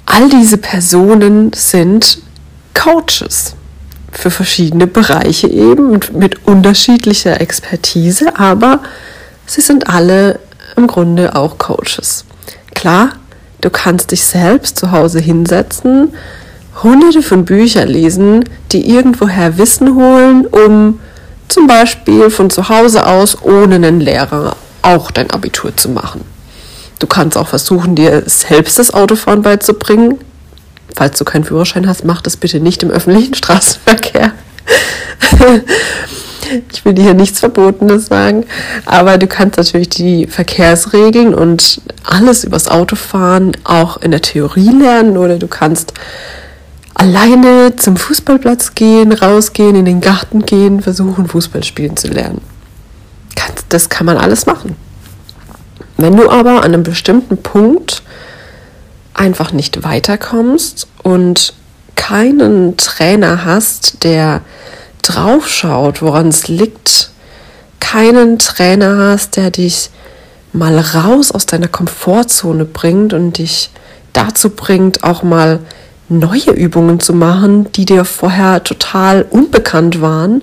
all 0.06 0.30
diese 0.30 0.58
Personen 0.58 1.52
sind 1.54 2.20
Coaches 2.78 3.56
für 4.12 4.30
verschiedene 4.30 4.88
Bereiche 4.88 5.48
eben 5.48 6.00
mit 6.14 6.46
unterschiedlicher 6.46 7.42
Expertise, 7.42 8.38
aber 8.38 8.82
sie 9.46 9.62
sind 9.62 9.90
alle 9.90 10.40
im 10.76 10.88
Grunde 10.88 11.36
auch 11.36 11.58
Coaches. 11.58 12.24
Klar, 12.76 13.10
du 13.62 13.70
kannst 13.70 14.12
dich 14.12 14.24
selbst 14.24 14.78
zu 14.78 14.92
Hause 14.92 15.20
hinsetzen, 15.20 16.14
hunderte 16.84 17.24
von 17.24 17.46
Büchern 17.46 17.88
lesen, 17.90 18.46
die 18.72 18.90
irgendwoher 18.90 19.58
Wissen 19.58 19.96
holen, 19.96 20.46
um 20.46 21.00
zum 21.48 21.66
Beispiel 21.66 22.30
von 22.30 22.50
zu 22.50 22.70
Hause 22.70 23.08
aus 23.08 23.42
ohne 23.42 23.76
einen 23.76 24.00
Lehrer 24.00 24.56
auch 24.84 25.10
dein 25.10 25.32
Abitur 25.32 25.76
zu 25.76 25.90
machen. 25.90 26.22
Du 27.00 27.08
kannst 27.08 27.38
auch 27.38 27.48
versuchen, 27.48 27.96
dir 27.96 28.24
selbst 28.26 28.80
das 28.80 28.94
Autofahren 28.94 29.42
beizubringen. 29.42 30.20
Falls 30.98 31.20
du 31.20 31.26
keinen 31.26 31.44
Führerschein 31.44 31.88
hast, 31.88 32.06
mach 32.06 32.22
das 32.22 32.38
bitte 32.38 32.60
nicht 32.60 32.82
im 32.82 32.90
öffentlichen 32.90 33.34
Straßenverkehr. 33.36 34.32
ich 36.72 36.84
will 36.84 36.96
dir 36.96 37.04
hier 37.04 37.14
nichts 37.14 37.40
Verbotenes 37.40 38.08
sagen, 38.08 38.46
aber 38.88 39.20
du 39.20 39.28
kannst 39.28 39.58
natürlich 39.58 39.90
die 39.90 40.26
Verkehrsregeln 40.26 41.36
und 41.36 41.82
alles 42.04 42.44
übers 42.44 42.68
Autofahren 42.68 43.56
auch 43.64 43.98
in 43.98 44.10
der 44.10 44.24
Theorie 44.24 44.72
lernen 44.72 45.18
oder 45.18 45.38
du 45.38 45.48
kannst 45.48 45.94
alleine 46.96 47.76
zum 47.76 47.96
Fußballplatz 47.96 48.74
gehen, 48.74 49.12
rausgehen, 49.12 49.76
in 49.76 49.86
den 49.86 50.02
Garten 50.02 50.48
gehen, 50.48 50.82
versuchen 50.82 51.28
Fußball 51.28 51.64
spielen 51.64 51.96
zu 51.96 52.08
lernen. 52.08 52.42
Das 53.70 53.90
kann 53.90 54.08
man 54.08 54.18
alles 54.18 54.48
machen. 54.48 54.76
Wenn 55.98 56.18
du 56.18 56.28
aber 56.28 56.64
an 56.64 56.74
einem 56.74 56.82
bestimmten 56.82 57.38
Punkt 57.38 58.02
einfach 59.18 59.52
nicht 59.52 59.84
weiterkommst 59.84 60.88
und 61.04 61.54
keinen 61.96 62.78
Trainer 62.78 63.44
hast, 63.44 64.04
der 64.04 64.42
draufschaut, 65.02 66.02
woran 66.02 66.30
es 66.30 66.48
liegt, 66.48 67.12
keinen 67.80 68.40
Trainer 68.40 68.98
hast, 68.98 69.36
der 69.36 69.52
dich 69.52 69.90
mal 70.54 70.78
raus 70.80 71.32
aus 71.32 71.46
deiner 71.46 71.68
Komfortzone 71.68 72.66
bringt 72.66 73.14
und 73.14 73.38
dich 73.38 73.70
dazu 74.14 74.50
bringt, 74.50 75.04
auch 75.04 75.24
mal 75.24 75.60
neue 76.10 76.52
Übungen 76.52 77.00
zu 77.00 77.14
machen, 77.14 77.72
die 77.74 77.86
dir 77.86 78.06
vorher 78.06 78.64
total 78.64 79.24
unbekannt 79.30 80.02
waren, 80.02 80.42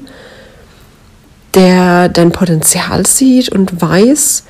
der 1.54 2.08
dein 2.08 2.32
Potenzial 2.32 3.06
sieht 3.06 3.48
und 3.48 3.80
weiß, 3.80 4.44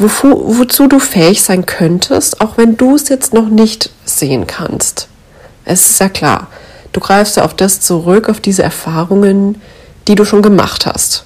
wozu, 0.00 0.58
wozu 0.58 0.88
du 0.88 0.98
fähig 0.98 1.42
sein 1.42 1.66
könntest, 1.66 2.40
auch 2.40 2.56
wenn 2.56 2.76
du 2.76 2.96
es 2.96 3.08
jetzt 3.08 3.32
noch 3.32 3.48
nicht 3.48 3.90
sehen 4.04 4.46
kannst. 4.46 5.08
Es 5.64 5.90
ist 5.90 6.00
ja 6.00 6.08
klar, 6.08 6.48
du 6.92 7.00
greifst 7.00 7.36
ja 7.36 7.44
auf 7.44 7.54
das 7.54 7.80
zurück, 7.80 8.28
auf 8.28 8.40
diese 8.40 8.62
Erfahrungen, 8.62 9.60
die 10.08 10.14
du 10.14 10.24
schon 10.24 10.42
gemacht 10.42 10.86
hast. 10.86 11.24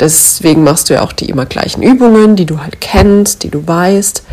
Deswegen 0.00 0.64
machst 0.64 0.90
du 0.90 0.94
ja 0.94 1.02
auch 1.02 1.12
die 1.12 1.28
immer 1.28 1.46
gleichen 1.46 1.82
Übungen, 1.82 2.36
die 2.36 2.46
du 2.46 2.60
halt 2.60 2.80
kennst, 2.80 3.42
die 3.42 3.50
du 3.50 3.66
weißt. 3.66 4.24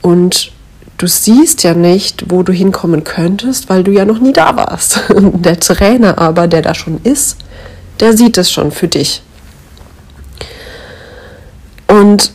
Und 0.00 0.52
du 0.98 1.06
siehst 1.06 1.64
ja 1.64 1.74
nicht, 1.74 2.30
wo 2.30 2.42
du 2.42 2.52
hinkommen 2.52 3.02
könntest, 3.02 3.68
weil 3.68 3.82
du 3.82 3.90
ja 3.90 4.04
noch 4.04 4.20
nie 4.20 4.32
da 4.32 4.56
warst. 4.56 5.00
Der 5.08 5.58
Trainer 5.58 6.18
aber, 6.18 6.46
der 6.46 6.62
da 6.62 6.74
schon 6.74 7.00
ist, 7.02 7.36
der 8.00 8.16
sieht 8.16 8.38
es 8.38 8.50
schon 8.50 8.70
für 8.70 8.88
dich. 8.88 9.22
Und 11.88 12.32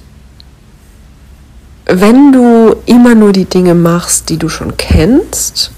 wenn 1.88 2.32
du 2.32 2.76
immer 2.86 3.16
nur 3.16 3.32
die 3.32 3.46
Dinge 3.46 3.74
machst, 3.74 4.30
die 4.30 4.38
du 4.38 4.50
schon 4.50 4.76
kennst, 4.78 5.72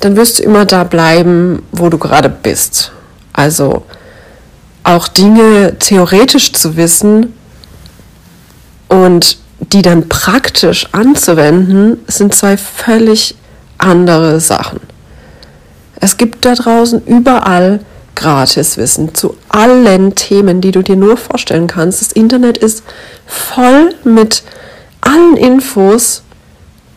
dann 0.00 0.16
wirst 0.16 0.38
du 0.38 0.42
immer 0.42 0.66
da 0.66 0.84
bleiben, 0.84 1.62
wo 1.72 1.88
du 1.88 1.98
gerade 1.98 2.28
bist. 2.28 2.92
Also 3.32 3.84
auch 4.84 5.08
Dinge 5.08 5.78
theoretisch 5.78 6.52
zu 6.52 6.76
wissen 6.76 7.32
und 8.88 9.38
die 9.58 9.82
dann 9.82 10.08
praktisch 10.08 10.86
anzuwenden, 10.92 11.98
sind 12.06 12.34
zwei 12.34 12.56
völlig 12.58 13.34
andere 13.78 14.38
Sachen. 14.38 14.80
Es 15.98 16.18
gibt 16.18 16.44
da 16.44 16.54
draußen 16.54 17.04
überall 17.06 17.80
Gratiswissen 18.14 19.14
zu 19.14 19.36
allen 19.48 20.14
Themen, 20.14 20.60
die 20.60 20.70
du 20.70 20.82
dir 20.82 20.96
nur 20.96 21.16
vorstellen 21.16 21.66
kannst. 21.66 22.00
Das 22.02 22.12
Internet 22.12 22.58
ist 22.58 22.82
voll 23.26 23.94
mit 24.04 24.42
allen 25.06 25.36
Infos, 25.36 26.22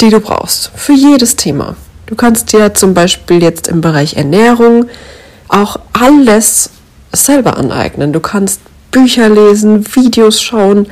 die 0.01 0.09
du 0.09 0.19
brauchst, 0.19 0.71
für 0.75 0.93
jedes 0.93 1.35
Thema. 1.35 1.75
Du 2.07 2.15
kannst 2.15 2.53
dir 2.53 2.73
zum 2.73 2.93
Beispiel 2.93 3.43
jetzt 3.43 3.67
im 3.67 3.81
Bereich 3.81 4.15
Ernährung 4.15 4.85
auch 5.47 5.77
alles 5.93 6.71
selber 7.11 7.57
aneignen. 7.57 8.13
Du 8.13 8.19
kannst 8.19 8.61
Bücher 8.91 9.29
lesen, 9.29 9.85
Videos 9.95 10.41
schauen, 10.41 10.87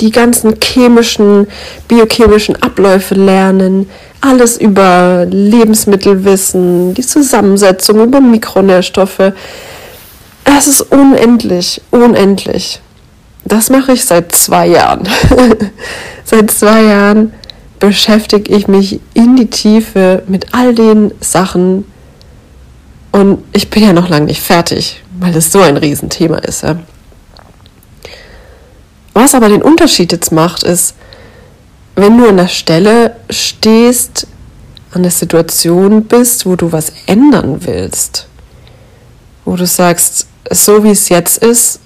die 0.00 0.10
ganzen 0.10 0.56
chemischen, 0.60 1.46
biochemischen 1.86 2.60
Abläufe 2.60 3.14
lernen, 3.14 3.88
alles 4.20 4.56
über 4.56 5.26
Lebensmittel 5.30 6.24
wissen, 6.24 6.94
die 6.94 7.06
Zusammensetzung 7.06 8.02
über 8.02 8.20
Mikronährstoffe. 8.20 9.32
Es 10.44 10.66
ist 10.66 10.80
unendlich, 10.80 11.80
unendlich. 11.90 12.80
Das 13.46 13.70
mache 13.70 13.92
ich 13.92 14.04
seit 14.04 14.32
zwei 14.32 14.66
Jahren. 14.66 15.08
seit 16.24 16.50
zwei 16.50 16.82
Jahren 16.82 17.32
beschäftige 17.78 18.52
ich 18.52 18.66
mich 18.66 19.00
in 19.14 19.36
die 19.36 19.46
Tiefe 19.46 20.24
mit 20.26 20.52
all 20.52 20.74
den 20.74 21.12
Sachen 21.20 21.84
und 23.12 23.44
ich 23.52 23.70
bin 23.70 23.84
ja 23.84 23.92
noch 23.92 24.08
lange 24.08 24.26
nicht 24.26 24.42
fertig, 24.42 25.02
weil 25.20 25.34
es 25.36 25.52
so 25.52 25.60
ein 25.60 25.76
Riesenthema 25.76 26.38
ist. 26.38 26.62
Ja. 26.62 26.76
Was 29.14 29.34
aber 29.34 29.48
den 29.48 29.62
Unterschied 29.62 30.10
jetzt 30.10 30.32
macht, 30.32 30.64
ist, 30.64 30.94
wenn 31.94 32.18
du 32.18 32.28
an 32.28 32.36
der 32.36 32.48
Stelle 32.48 33.16
stehst, 33.30 34.26
an 34.92 35.02
der 35.02 35.12
Situation 35.12 36.04
bist, 36.04 36.46
wo 36.46 36.56
du 36.56 36.72
was 36.72 36.92
ändern 37.06 37.58
willst, 37.60 38.26
wo 39.44 39.54
du 39.54 39.66
sagst, 39.66 40.26
so 40.50 40.82
wie 40.82 40.90
es 40.90 41.08
jetzt 41.08 41.38
ist, 41.38 41.80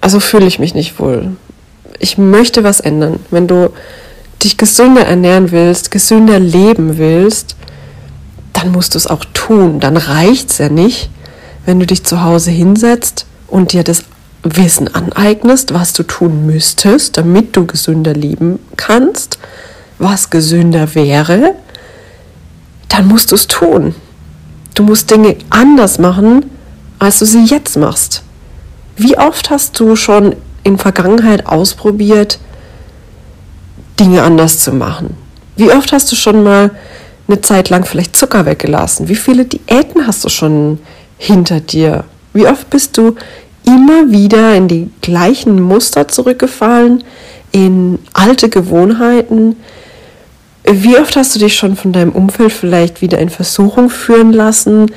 also 0.00 0.20
fühle 0.20 0.46
ich 0.46 0.58
mich 0.58 0.74
nicht 0.74 0.98
wohl. 0.98 1.36
Ich 1.98 2.18
möchte 2.18 2.64
was 2.64 2.80
ändern. 2.80 3.20
Wenn 3.30 3.46
du 3.46 3.70
dich 4.42 4.56
gesünder 4.56 5.06
ernähren 5.06 5.50
willst, 5.50 5.90
gesünder 5.90 6.38
leben 6.38 6.96
willst, 6.98 7.56
dann 8.52 8.72
musst 8.72 8.94
du 8.94 8.98
es 8.98 9.06
auch 9.06 9.24
tun. 9.34 9.80
Dann 9.80 9.96
reicht 9.96 10.50
es 10.50 10.58
ja 10.58 10.68
nicht, 10.68 11.10
wenn 11.66 11.78
du 11.78 11.86
dich 11.86 12.04
zu 12.04 12.22
Hause 12.22 12.50
hinsetzt 12.50 13.26
und 13.46 13.72
dir 13.72 13.84
das 13.84 14.04
Wissen 14.42 14.88
aneignest, 14.94 15.74
was 15.74 15.92
du 15.92 16.02
tun 16.02 16.46
müsstest, 16.46 17.18
damit 17.18 17.56
du 17.56 17.66
gesünder 17.66 18.14
leben 18.14 18.58
kannst, 18.76 19.38
was 19.98 20.30
gesünder 20.30 20.94
wäre, 20.94 21.54
dann 22.88 23.06
musst 23.06 23.32
du 23.32 23.34
es 23.34 23.46
tun. 23.46 23.94
Du 24.74 24.82
musst 24.82 25.10
Dinge 25.10 25.36
anders 25.50 25.98
machen, 25.98 26.46
als 26.98 27.18
du 27.18 27.26
sie 27.26 27.44
jetzt 27.44 27.76
machst. 27.76 28.22
Wie 29.02 29.16
oft 29.16 29.48
hast 29.48 29.80
du 29.80 29.96
schon 29.96 30.36
in 30.62 30.76
Vergangenheit 30.76 31.46
ausprobiert, 31.46 32.38
Dinge 33.98 34.20
anders 34.20 34.58
zu 34.58 34.72
machen? 34.72 35.16
Wie 35.56 35.72
oft 35.72 35.90
hast 35.92 36.12
du 36.12 36.16
schon 36.16 36.44
mal 36.44 36.70
eine 37.26 37.40
Zeit 37.40 37.70
lang 37.70 37.86
vielleicht 37.86 38.14
Zucker 38.14 38.44
weggelassen? 38.44 39.08
Wie 39.08 39.16
viele 39.16 39.46
Diäten 39.46 40.06
hast 40.06 40.22
du 40.22 40.28
schon 40.28 40.80
hinter 41.16 41.60
dir? 41.60 42.04
Wie 42.34 42.46
oft 42.46 42.68
bist 42.68 42.98
du 42.98 43.14
immer 43.64 44.10
wieder 44.10 44.54
in 44.54 44.68
die 44.68 44.90
gleichen 45.00 45.62
Muster 45.62 46.06
zurückgefallen, 46.06 47.02
in 47.52 48.00
alte 48.12 48.50
Gewohnheiten. 48.50 49.56
Wie 50.64 50.98
oft 50.98 51.16
hast 51.16 51.34
du 51.34 51.38
dich 51.38 51.56
schon 51.56 51.74
von 51.74 51.94
deinem 51.94 52.12
Umfeld 52.12 52.52
vielleicht 52.52 53.00
wieder 53.00 53.18
in 53.18 53.30
Versuchung 53.30 53.88
führen 53.88 54.34
lassen, 54.34 54.92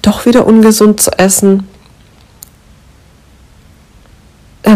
doch 0.00 0.26
wieder 0.26 0.46
ungesund 0.46 1.00
zu 1.00 1.10
essen? 1.18 1.66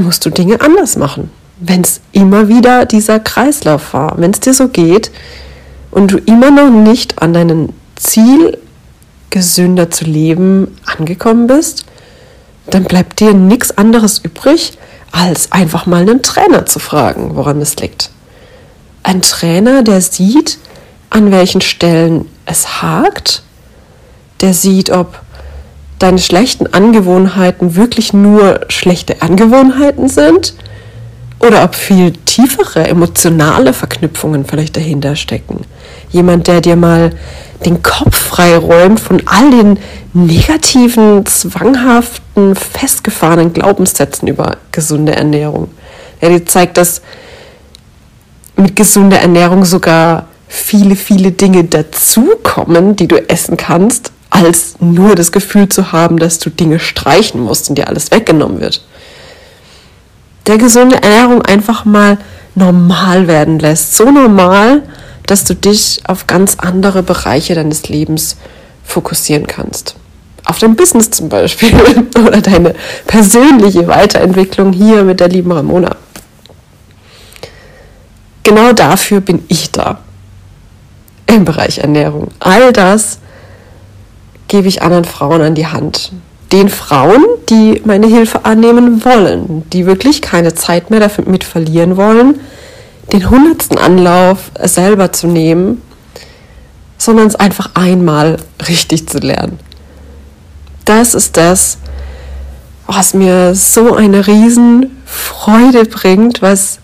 Musst 0.00 0.24
du 0.24 0.30
Dinge 0.30 0.60
anders 0.60 0.96
machen. 0.96 1.30
wenn 1.64 1.82
es 1.82 2.00
immer 2.10 2.48
wieder 2.48 2.86
dieser 2.86 3.20
Kreislauf 3.20 3.94
war. 3.94 4.14
Wenn 4.18 4.32
es 4.32 4.40
dir 4.40 4.52
so 4.52 4.68
geht 4.68 5.12
und 5.92 6.10
du 6.10 6.18
immer 6.18 6.50
noch 6.50 6.70
nicht 6.70 7.22
an 7.22 7.32
deinem 7.32 7.68
Ziel, 7.94 8.58
gesünder 9.30 9.90
zu 9.90 10.04
leben, 10.04 10.76
angekommen 10.84 11.46
bist, 11.46 11.86
dann 12.68 12.84
bleibt 12.84 13.20
dir 13.20 13.32
nichts 13.32 13.76
anderes 13.78 14.18
übrig, 14.18 14.76
als 15.12 15.52
einfach 15.52 15.86
mal 15.86 16.02
einen 16.02 16.22
Trainer 16.22 16.66
zu 16.66 16.80
fragen, 16.80 17.36
woran 17.36 17.60
es 17.60 17.76
liegt. 17.76 18.10
Ein 19.04 19.22
Trainer, 19.22 19.82
der 19.82 20.00
sieht, 20.00 20.58
an 21.10 21.30
welchen 21.30 21.60
Stellen 21.60 22.26
es 22.44 22.82
hakt, 22.82 23.42
der 24.40 24.52
sieht, 24.54 24.90
ob 24.90 25.20
deine 26.02 26.18
schlechten 26.18 26.66
Angewohnheiten 26.72 27.76
wirklich 27.76 28.12
nur 28.12 28.60
schlechte 28.68 29.22
Angewohnheiten 29.22 30.08
sind 30.08 30.54
oder 31.38 31.64
ob 31.64 31.74
viel 31.74 32.12
tiefere 32.12 32.86
emotionale 32.88 33.72
Verknüpfungen 33.72 34.44
vielleicht 34.44 34.76
dahinter 34.76 35.16
stecken. 35.16 35.64
Jemand, 36.10 36.46
der 36.46 36.60
dir 36.60 36.76
mal 36.76 37.10
den 37.64 37.82
Kopf 37.82 38.16
freiräumt 38.16 38.98
von 38.98 39.22
all 39.26 39.50
den 39.50 39.78
negativen, 40.12 41.24
zwanghaften, 41.26 42.56
festgefahrenen 42.56 43.52
Glaubenssätzen 43.52 44.28
über 44.28 44.56
gesunde 44.72 45.14
Ernährung. 45.14 45.68
Der 46.20 46.30
dir 46.30 46.46
zeigt, 46.46 46.76
dass 46.76 47.02
mit 48.56 48.76
gesunder 48.76 49.18
Ernährung 49.18 49.64
sogar 49.64 50.26
viele, 50.48 50.96
viele 50.96 51.32
Dinge 51.32 51.64
dazukommen, 51.64 52.96
die 52.96 53.08
du 53.08 53.16
essen 53.28 53.56
kannst, 53.56 54.12
als 54.32 54.76
nur 54.80 55.14
das 55.14 55.30
Gefühl 55.30 55.68
zu 55.68 55.92
haben, 55.92 56.18
dass 56.18 56.38
du 56.38 56.48
Dinge 56.48 56.80
streichen 56.80 57.42
musst 57.42 57.68
und 57.68 57.76
dir 57.76 57.88
alles 57.88 58.10
weggenommen 58.10 58.60
wird. 58.60 58.82
Der 60.46 60.56
gesunde 60.56 61.02
Ernährung 61.02 61.42
einfach 61.42 61.84
mal 61.84 62.16
normal 62.54 63.28
werden 63.28 63.58
lässt. 63.58 63.94
So 63.94 64.10
normal, 64.10 64.82
dass 65.26 65.44
du 65.44 65.54
dich 65.54 66.00
auf 66.06 66.26
ganz 66.26 66.56
andere 66.56 67.02
Bereiche 67.02 67.54
deines 67.54 67.90
Lebens 67.90 68.38
fokussieren 68.82 69.46
kannst. 69.46 69.96
Auf 70.46 70.58
dein 70.58 70.76
Business 70.76 71.10
zum 71.10 71.28
Beispiel 71.28 71.74
oder 72.18 72.40
deine 72.40 72.74
persönliche 73.06 73.86
Weiterentwicklung 73.86 74.72
hier 74.72 75.04
mit 75.04 75.20
der 75.20 75.28
lieben 75.28 75.52
Ramona. 75.52 75.94
Genau 78.44 78.72
dafür 78.72 79.20
bin 79.20 79.44
ich 79.48 79.70
da 79.70 80.00
im 81.26 81.44
Bereich 81.44 81.78
Ernährung. 81.78 82.28
All 82.40 82.72
das 82.72 83.18
gebe 84.48 84.68
ich 84.68 84.82
anderen 84.82 85.04
Frauen 85.04 85.40
an 85.40 85.54
die 85.54 85.66
Hand. 85.66 86.12
Den 86.52 86.68
Frauen, 86.68 87.24
die 87.48 87.80
meine 87.84 88.06
Hilfe 88.06 88.44
annehmen 88.44 89.04
wollen, 89.04 89.64
die 89.70 89.86
wirklich 89.86 90.20
keine 90.20 90.54
Zeit 90.54 90.90
mehr 90.90 91.00
damit 91.00 91.44
verlieren 91.44 91.96
wollen, 91.96 92.40
den 93.12 93.30
hundertsten 93.30 93.78
Anlauf 93.78 94.50
selber 94.62 95.12
zu 95.12 95.26
nehmen, 95.26 95.82
sondern 96.98 97.26
es 97.26 97.34
einfach 97.34 97.70
einmal 97.74 98.36
richtig 98.68 99.08
zu 99.08 99.18
lernen. 99.18 99.58
Das 100.84 101.14
ist 101.14 101.36
das, 101.36 101.78
was 102.86 103.14
mir 103.14 103.54
so 103.54 103.94
eine 103.94 104.26
Riesenfreude 104.26 105.84
bringt, 105.86 106.42
was 106.42 106.80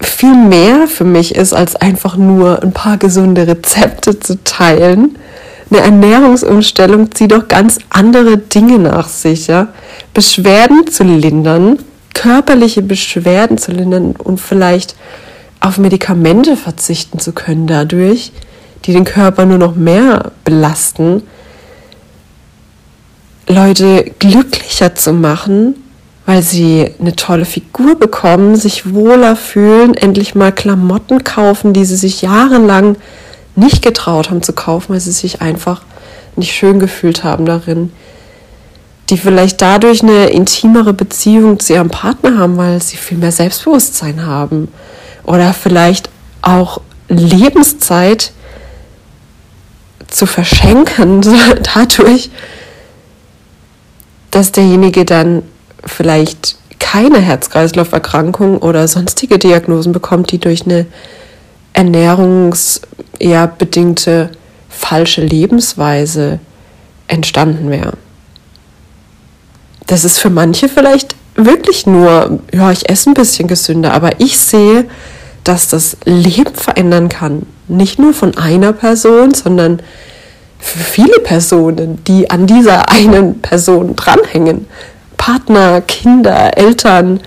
viel 0.00 0.34
mehr 0.34 0.86
für 0.86 1.04
mich 1.04 1.34
ist, 1.34 1.52
als 1.52 1.76
einfach 1.76 2.16
nur 2.16 2.62
ein 2.62 2.72
paar 2.72 2.96
gesunde 2.96 3.46
Rezepte 3.46 4.18
zu 4.18 4.42
teilen, 4.44 5.18
eine 5.70 5.80
Ernährungsumstellung 5.80 7.14
zieht 7.14 7.32
doch 7.32 7.48
ganz 7.48 7.78
andere 7.90 8.38
Dinge 8.38 8.78
nach 8.78 9.08
sich. 9.08 9.46
Ja? 9.46 9.68
Beschwerden 10.14 10.88
zu 10.88 11.04
lindern, 11.04 11.78
körperliche 12.14 12.82
Beschwerden 12.82 13.56
zu 13.58 13.72
lindern 13.72 14.14
und 14.16 14.40
vielleicht 14.40 14.96
auf 15.60 15.78
Medikamente 15.78 16.56
verzichten 16.56 17.18
zu 17.18 17.32
können 17.32 17.66
dadurch, 17.66 18.32
die 18.84 18.92
den 18.92 19.04
Körper 19.04 19.44
nur 19.44 19.58
noch 19.58 19.76
mehr 19.76 20.32
belasten. 20.44 21.22
Leute 23.46 24.12
glücklicher 24.18 24.94
zu 24.94 25.12
machen, 25.12 25.74
weil 26.24 26.42
sie 26.42 26.90
eine 27.00 27.14
tolle 27.16 27.44
Figur 27.44 27.98
bekommen, 27.98 28.56
sich 28.56 28.94
wohler 28.94 29.36
fühlen, 29.36 29.94
endlich 29.94 30.34
mal 30.34 30.52
Klamotten 30.52 31.24
kaufen, 31.24 31.72
die 31.72 31.84
sie 31.84 31.96
sich 31.96 32.22
jahrelang 32.22 32.96
nicht 33.56 33.82
getraut 33.82 34.30
haben 34.30 34.42
zu 34.42 34.52
kaufen, 34.52 34.92
weil 34.92 35.00
sie 35.00 35.12
sich 35.12 35.40
einfach 35.40 35.82
nicht 36.36 36.52
schön 36.52 36.78
gefühlt 36.78 37.24
haben 37.24 37.46
darin. 37.46 37.92
Die 39.08 39.16
vielleicht 39.16 39.60
dadurch 39.60 40.02
eine 40.02 40.26
intimere 40.26 40.92
Beziehung 40.92 41.58
zu 41.58 41.72
ihrem 41.72 41.90
Partner 41.90 42.38
haben, 42.38 42.56
weil 42.56 42.80
sie 42.80 42.96
viel 42.96 43.18
mehr 43.18 43.32
Selbstbewusstsein 43.32 44.24
haben. 44.24 44.68
Oder 45.24 45.52
vielleicht 45.52 46.08
auch 46.42 46.80
Lebenszeit 47.08 48.32
zu 50.06 50.26
verschenken, 50.26 51.22
dadurch, 51.74 52.30
dass 54.30 54.52
derjenige 54.52 55.04
dann 55.04 55.42
vielleicht 55.84 56.56
keine 56.78 57.20
Herz-Kreislauf-Erkrankung 57.20 58.58
oder 58.58 58.88
sonstige 58.88 59.38
Diagnosen 59.38 59.92
bekommt, 59.92 60.32
die 60.32 60.38
durch 60.38 60.64
eine 60.64 60.86
Ernährungs- 61.74 62.80
eher 63.18 63.46
bedingte 63.46 64.30
falsche 64.68 65.22
Lebensweise 65.22 66.40
entstanden 67.06 67.70
wäre. 67.70 67.94
Das 69.86 70.04
ist 70.04 70.18
für 70.18 70.30
manche 70.30 70.68
vielleicht 70.68 71.14
wirklich 71.34 71.86
nur, 71.86 72.40
ja, 72.52 72.70
ich 72.70 72.88
esse 72.88 73.10
ein 73.10 73.14
bisschen 73.14 73.48
gesünder, 73.48 73.92
aber 73.92 74.20
ich 74.20 74.38
sehe, 74.38 74.86
dass 75.44 75.68
das 75.68 75.96
Leben 76.04 76.54
verändern 76.54 77.08
kann. 77.08 77.46
Nicht 77.68 77.98
nur 77.98 78.14
von 78.14 78.36
einer 78.36 78.72
Person, 78.72 79.34
sondern 79.34 79.80
für 80.58 80.78
viele 80.78 81.20
Personen, 81.20 82.04
die 82.04 82.30
an 82.30 82.46
dieser 82.46 82.88
einen 82.90 83.40
Person 83.40 83.96
dranhängen. 83.96 84.66
Partner, 85.16 85.80
Kinder, 85.80 86.56
Eltern, 86.56 87.20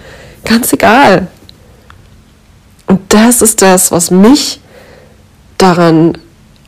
ganz 0.46 0.72
egal. 0.74 1.28
Und 2.88 3.02
das 3.10 3.42
ist 3.42 3.62
das, 3.62 3.92
was 3.92 4.12
mich 4.12 4.60
daran 5.58 6.18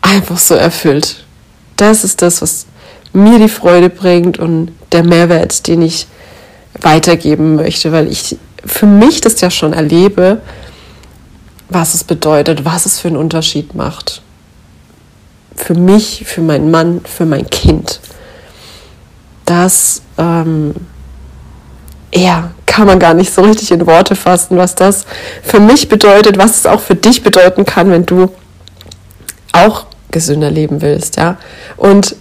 einfach 0.02 0.38
so 0.38 0.56
erfüllt. 0.56 1.26
Das 1.78 2.04
ist 2.04 2.22
das, 2.22 2.42
was 2.42 2.66
mir 3.14 3.40
die 3.40 3.50
Freude 3.50 3.90
bringt 3.90 4.38
und 4.40 4.72
der 4.92 5.04
Mehrwert, 5.04 5.68
den 5.68 5.82
ich 5.82 6.08
weitergeben 6.82 7.56
möchte, 7.56 7.92
weil 7.92 8.12
ich 8.12 8.38
für 8.66 8.86
mich 8.86 9.22
das 9.22 9.42
ja 9.42 9.50
schon 9.50 9.74
erlebe, 9.74 10.42
was 11.70 11.94
es 11.94 12.04
bedeutet, 12.04 12.66
was 12.66 12.86
es 12.86 13.00
für 13.00 13.08
einen 13.08 13.18
Unterschied 13.18 13.76
macht. 13.76 14.22
Für 15.56 15.74
mich, 15.74 16.24
für 16.26 16.42
meinen 16.42 16.70
Mann, 16.70 17.02
für 17.06 17.26
mein 17.26 17.50
Kind. 17.50 18.02
Das, 19.46 20.02
ähm, 20.18 20.76
ja, 22.16 22.52
kann 22.66 22.88
man 22.88 23.00
gar 23.00 23.14
nicht 23.14 23.34
so 23.34 23.42
richtig 23.42 23.72
in 23.72 23.86
Worte 23.86 24.16
fassen, 24.16 24.58
was 24.58 24.76
das 24.76 25.06
für 25.44 25.60
mich 25.60 25.90
bedeutet, 25.90 26.38
was 26.38 26.60
es 26.60 26.66
auch 26.66 26.80
für 26.80 26.96
dich 26.96 27.24
bedeuten 27.24 27.66
kann, 27.66 27.92
wenn 27.92 28.06
du 28.06 28.30
auch 29.52 29.86
gesünder 30.12 30.50
leben 30.50 30.82
willst, 30.82 31.18
ja. 31.18 31.38
Und 31.78 32.16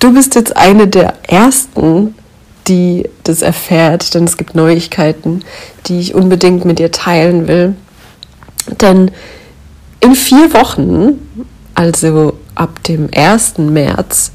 du 0.00 0.12
bist 0.12 0.34
jetzt 0.34 0.56
eine 0.56 0.88
der 0.88 1.14
ersten, 1.22 2.14
die 2.68 3.08
das 3.24 3.42
erfährt, 3.42 4.14
denn 4.14 4.24
es 4.24 4.36
gibt 4.36 4.54
Neuigkeiten, 4.54 5.44
die 5.86 6.00
ich 6.00 6.14
unbedingt 6.14 6.64
mit 6.64 6.78
dir 6.78 6.92
teilen 6.92 7.48
will. 7.48 7.74
Denn 8.80 9.10
in 10.00 10.14
vier 10.14 10.52
Wochen, 10.52 11.46
also 11.74 12.34
ab 12.54 12.82
dem 12.84 13.08
1. 13.14 13.58
März, 13.58 14.32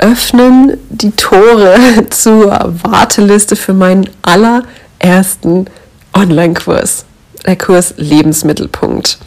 öffnen 0.00 0.76
die 0.88 1.12
Tore 1.12 1.76
zur 2.10 2.74
Warteliste 2.82 3.56
für 3.56 3.74
meinen 3.74 4.08
allerersten 4.22 5.66
Online-Kurs. 6.14 7.04
Der 7.46 7.56
Kurs 7.56 7.94
Lebensmittelpunkt 7.96 9.18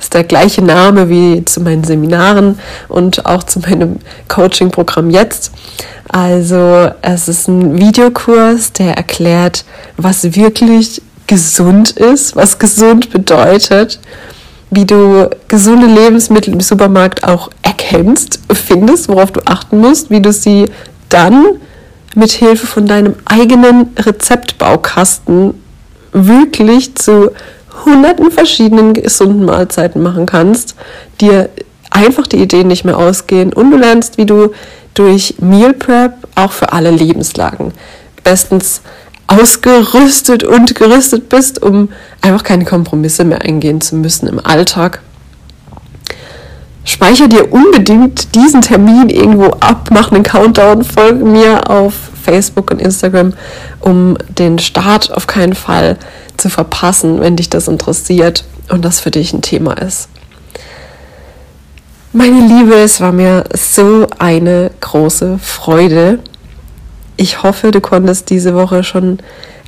ist 0.00 0.14
der 0.14 0.24
gleiche 0.24 0.62
Name 0.62 1.08
wie 1.08 1.44
zu 1.44 1.60
meinen 1.60 1.84
Seminaren 1.84 2.58
und 2.88 3.26
auch 3.26 3.42
zu 3.42 3.60
meinem 3.60 3.98
Coaching-Programm 4.28 5.10
jetzt. 5.10 5.52
Also 6.08 6.90
es 7.02 7.28
ist 7.28 7.48
ein 7.48 7.78
Videokurs, 7.78 8.72
der 8.72 8.96
erklärt, 8.96 9.64
was 9.96 10.34
wirklich 10.34 11.00
gesund 11.26 11.92
ist, 11.92 12.36
was 12.36 12.58
gesund 12.58 13.10
bedeutet, 13.10 13.98
wie 14.74 14.84
du 14.84 15.30
gesunde 15.48 15.86
Lebensmittel 15.86 16.52
im 16.52 16.60
Supermarkt 16.60 17.24
auch 17.24 17.50
erkennst, 17.62 18.40
findest, 18.52 19.08
worauf 19.08 19.30
du 19.32 19.40
achten 19.44 19.78
musst, 19.78 20.10
wie 20.10 20.20
du 20.20 20.32
sie 20.32 20.66
dann 21.08 21.44
mit 22.14 22.32
Hilfe 22.32 22.66
von 22.66 22.86
deinem 22.86 23.14
eigenen 23.24 23.90
Rezeptbaukasten 23.98 25.54
wirklich 26.12 26.94
zu 26.94 27.30
hunderten 27.84 28.30
verschiedenen 28.30 28.94
gesunden 28.94 29.44
Mahlzeiten 29.44 30.02
machen 30.02 30.26
kannst, 30.26 30.76
dir 31.20 31.50
einfach 31.90 32.26
die 32.26 32.38
Ideen 32.38 32.68
nicht 32.68 32.84
mehr 32.84 32.98
ausgehen 32.98 33.52
und 33.52 33.70
du 33.70 33.76
lernst, 33.76 34.16
wie 34.18 34.26
du 34.26 34.52
durch 34.94 35.36
Meal 35.38 35.74
Prep 35.74 36.12
auch 36.34 36.52
für 36.52 36.72
alle 36.72 36.90
Lebenslagen 36.90 37.72
bestens 38.22 38.80
ausgerüstet 39.26 40.44
und 40.44 40.74
gerüstet 40.74 41.28
bist, 41.28 41.62
um 41.62 41.90
einfach 42.20 42.42
keine 42.42 42.64
Kompromisse 42.64 43.24
mehr 43.24 43.42
eingehen 43.42 43.80
zu 43.80 43.96
müssen 43.96 44.26
im 44.28 44.44
Alltag. 44.44 45.00
Speicher 46.84 47.28
dir 47.28 47.52
unbedingt 47.52 48.34
diesen 48.34 48.60
Termin 48.60 49.08
irgendwo 49.08 49.46
ab, 49.46 49.88
mach 49.90 50.12
einen 50.12 50.22
Countdown, 50.22 50.84
folge 50.84 51.24
mir 51.24 51.70
auf 51.70 51.94
Facebook 52.22 52.70
und 52.70 52.80
Instagram, 52.80 53.32
um 53.80 54.16
den 54.28 54.58
Start 54.58 55.10
auf 55.12 55.26
keinen 55.26 55.54
Fall 55.54 55.96
zu 56.36 56.50
verpassen, 56.50 57.20
wenn 57.20 57.36
dich 57.36 57.48
das 57.48 57.68
interessiert 57.68 58.44
und 58.68 58.84
das 58.84 59.00
für 59.00 59.10
dich 59.10 59.32
ein 59.32 59.42
Thema 59.42 59.74
ist. 59.74 60.08
Meine 62.12 62.46
Liebe, 62.46 62.74
es 62.74 63.00
war 63.00 63.12
mir 63.12 63.44
so 63.54 64.06
eine 64.18 64.70
große 64.80 65.38
Freude. 65.38 66.20
Ich 67.16 67.42
hoffe, 67.42 67.70
du 67.70 67.80
konntest 67.80 68.30
diese 68.30 68.54
Woche 68.54 68.82
schon 68.82 69.18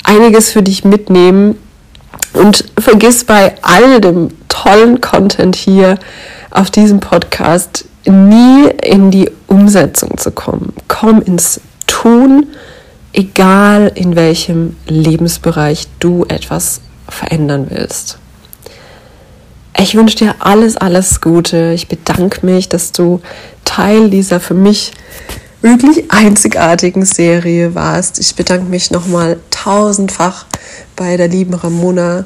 einiges 0.03 0.51
für 0.51 0.63
dich 0.63 0.85
mitnehmen 0.85 1.57
und 2.33 2.65
vergiss 2.79 3.25
bei 3.25 3.55
all 3.63 4.01
dem 4.01 4.31
tollen 4.49 5.01
Content 5.01 5.57
hier 5.57 5.99
auf 6.51 6.71
diesem 6.71 7.01
Podcast 7.01 7.85
nie 8.05 8.69
in 8.83 9.11
die 9.11 9.31
Umsetzung 9.47 10.17
zu 10.17 10.31
kommen. 10.31 10.73
Komm 10.89 11.23
ins 11.23 11.61
Tun, 11.87 12.47
egal 13.13 13.93
in 13.95 14.17
welchem 14.17 14.77
Lebensbereich 14.87 15.87
du 16.01 16.25
etwas 16.29 16.81
verändern 17.09 17.67
willst. 17.71 18.19
Ich 19.79 19.95
wünsche 19.95 20.17
dir 20.17 20.35
alles, 20.39 20.77
alles 20.77 21.21
Gute. 21.21 21.73
Ich 21.73 21.89
bedanke 21.89 22.45
mich, 22.47 22.69
dass 22.69 22.93
du 22.93 23.21
Teil 23.65 24.11
dieser 24.11 24.41
für 24.41 24.55
mich 24.55 24.93
wirklich 25.63 26.11
einzigartigen 26.11 27.05
Serie 27.05 27.75
warst. 27.75 28.19
Ich 28.19 28.35
bedanke 28.35 28.67
mich 28.67 28.91
nochmal 28.91 29.39
tausendfach 29.51 30.47
bei 30.95 31.17
der 31.17 31.29
lieben 31.29 31.55
Ramona, 31.55 32.25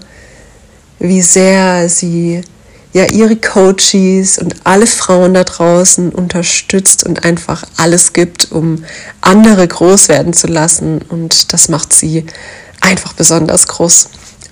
wie 0.98 1.22
sehr 1.22 1.88
sie 1.88 2.42
ja 2.92 3.04
ihre 3.04 3.36
Coaches 3.36 4.38
und 4.38 4.56
alle 4.64 4.86
Frauen 4.86 5.34
da 5.34 5.44
draußen 5.44 6.10
unterstützt 6.10 7.04
und 7.04 7.24
einfach 7.24 7.64
alles 7.76 8.12
gibt, 8.12 8.50
um 8.50 8.84
andere 9.20 9.66
groß 9.66 10.08
werden 10.08 10.32
zu 10.32 10.48
lassen. 10.48 11.00
Und 11.08 11.52
das 11.52 11.68
macht 11.68 11.92
sie 11.92 12.26
einfach 12.80 13.12
besonders 13.12 13.68
groß. 13.68 14.08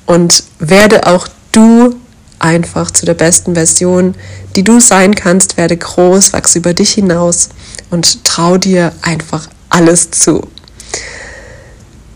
Und 0.07 0.45
werde 0.59 1.07
auch 1.07 1.29
du 1.53 1.97
einfach 2.39 2.91
zu 2.91 3.05
der 3.05 3.15
besten 3.15 3.55
Version, 3.55 4.15
die 4.55 4.63
du 4.63 4.81
sein 4.81 5.15
kannst. 5.15 5.57
Werde 5.57 5.77
groß, 5.77 6.33
wachs 6.33 6.55
über 6.55 6.75
dich 6.75 6.93
hinaus 6.93 7.49
und 7.91 8.25
trau 8.25 8.59
dir 8.59 8.93
einfach 9.03 9.49
alles 9.71 10.11
zu. 10.11 10.47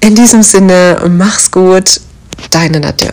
In 0.00 0.14
diesem 0.14 0.42
Sinne, 0.42 0.98
mach's 1.08 1.50
gut, 1.50 2.00
deine 2.50 2.80
Nadja. 2.80 3.12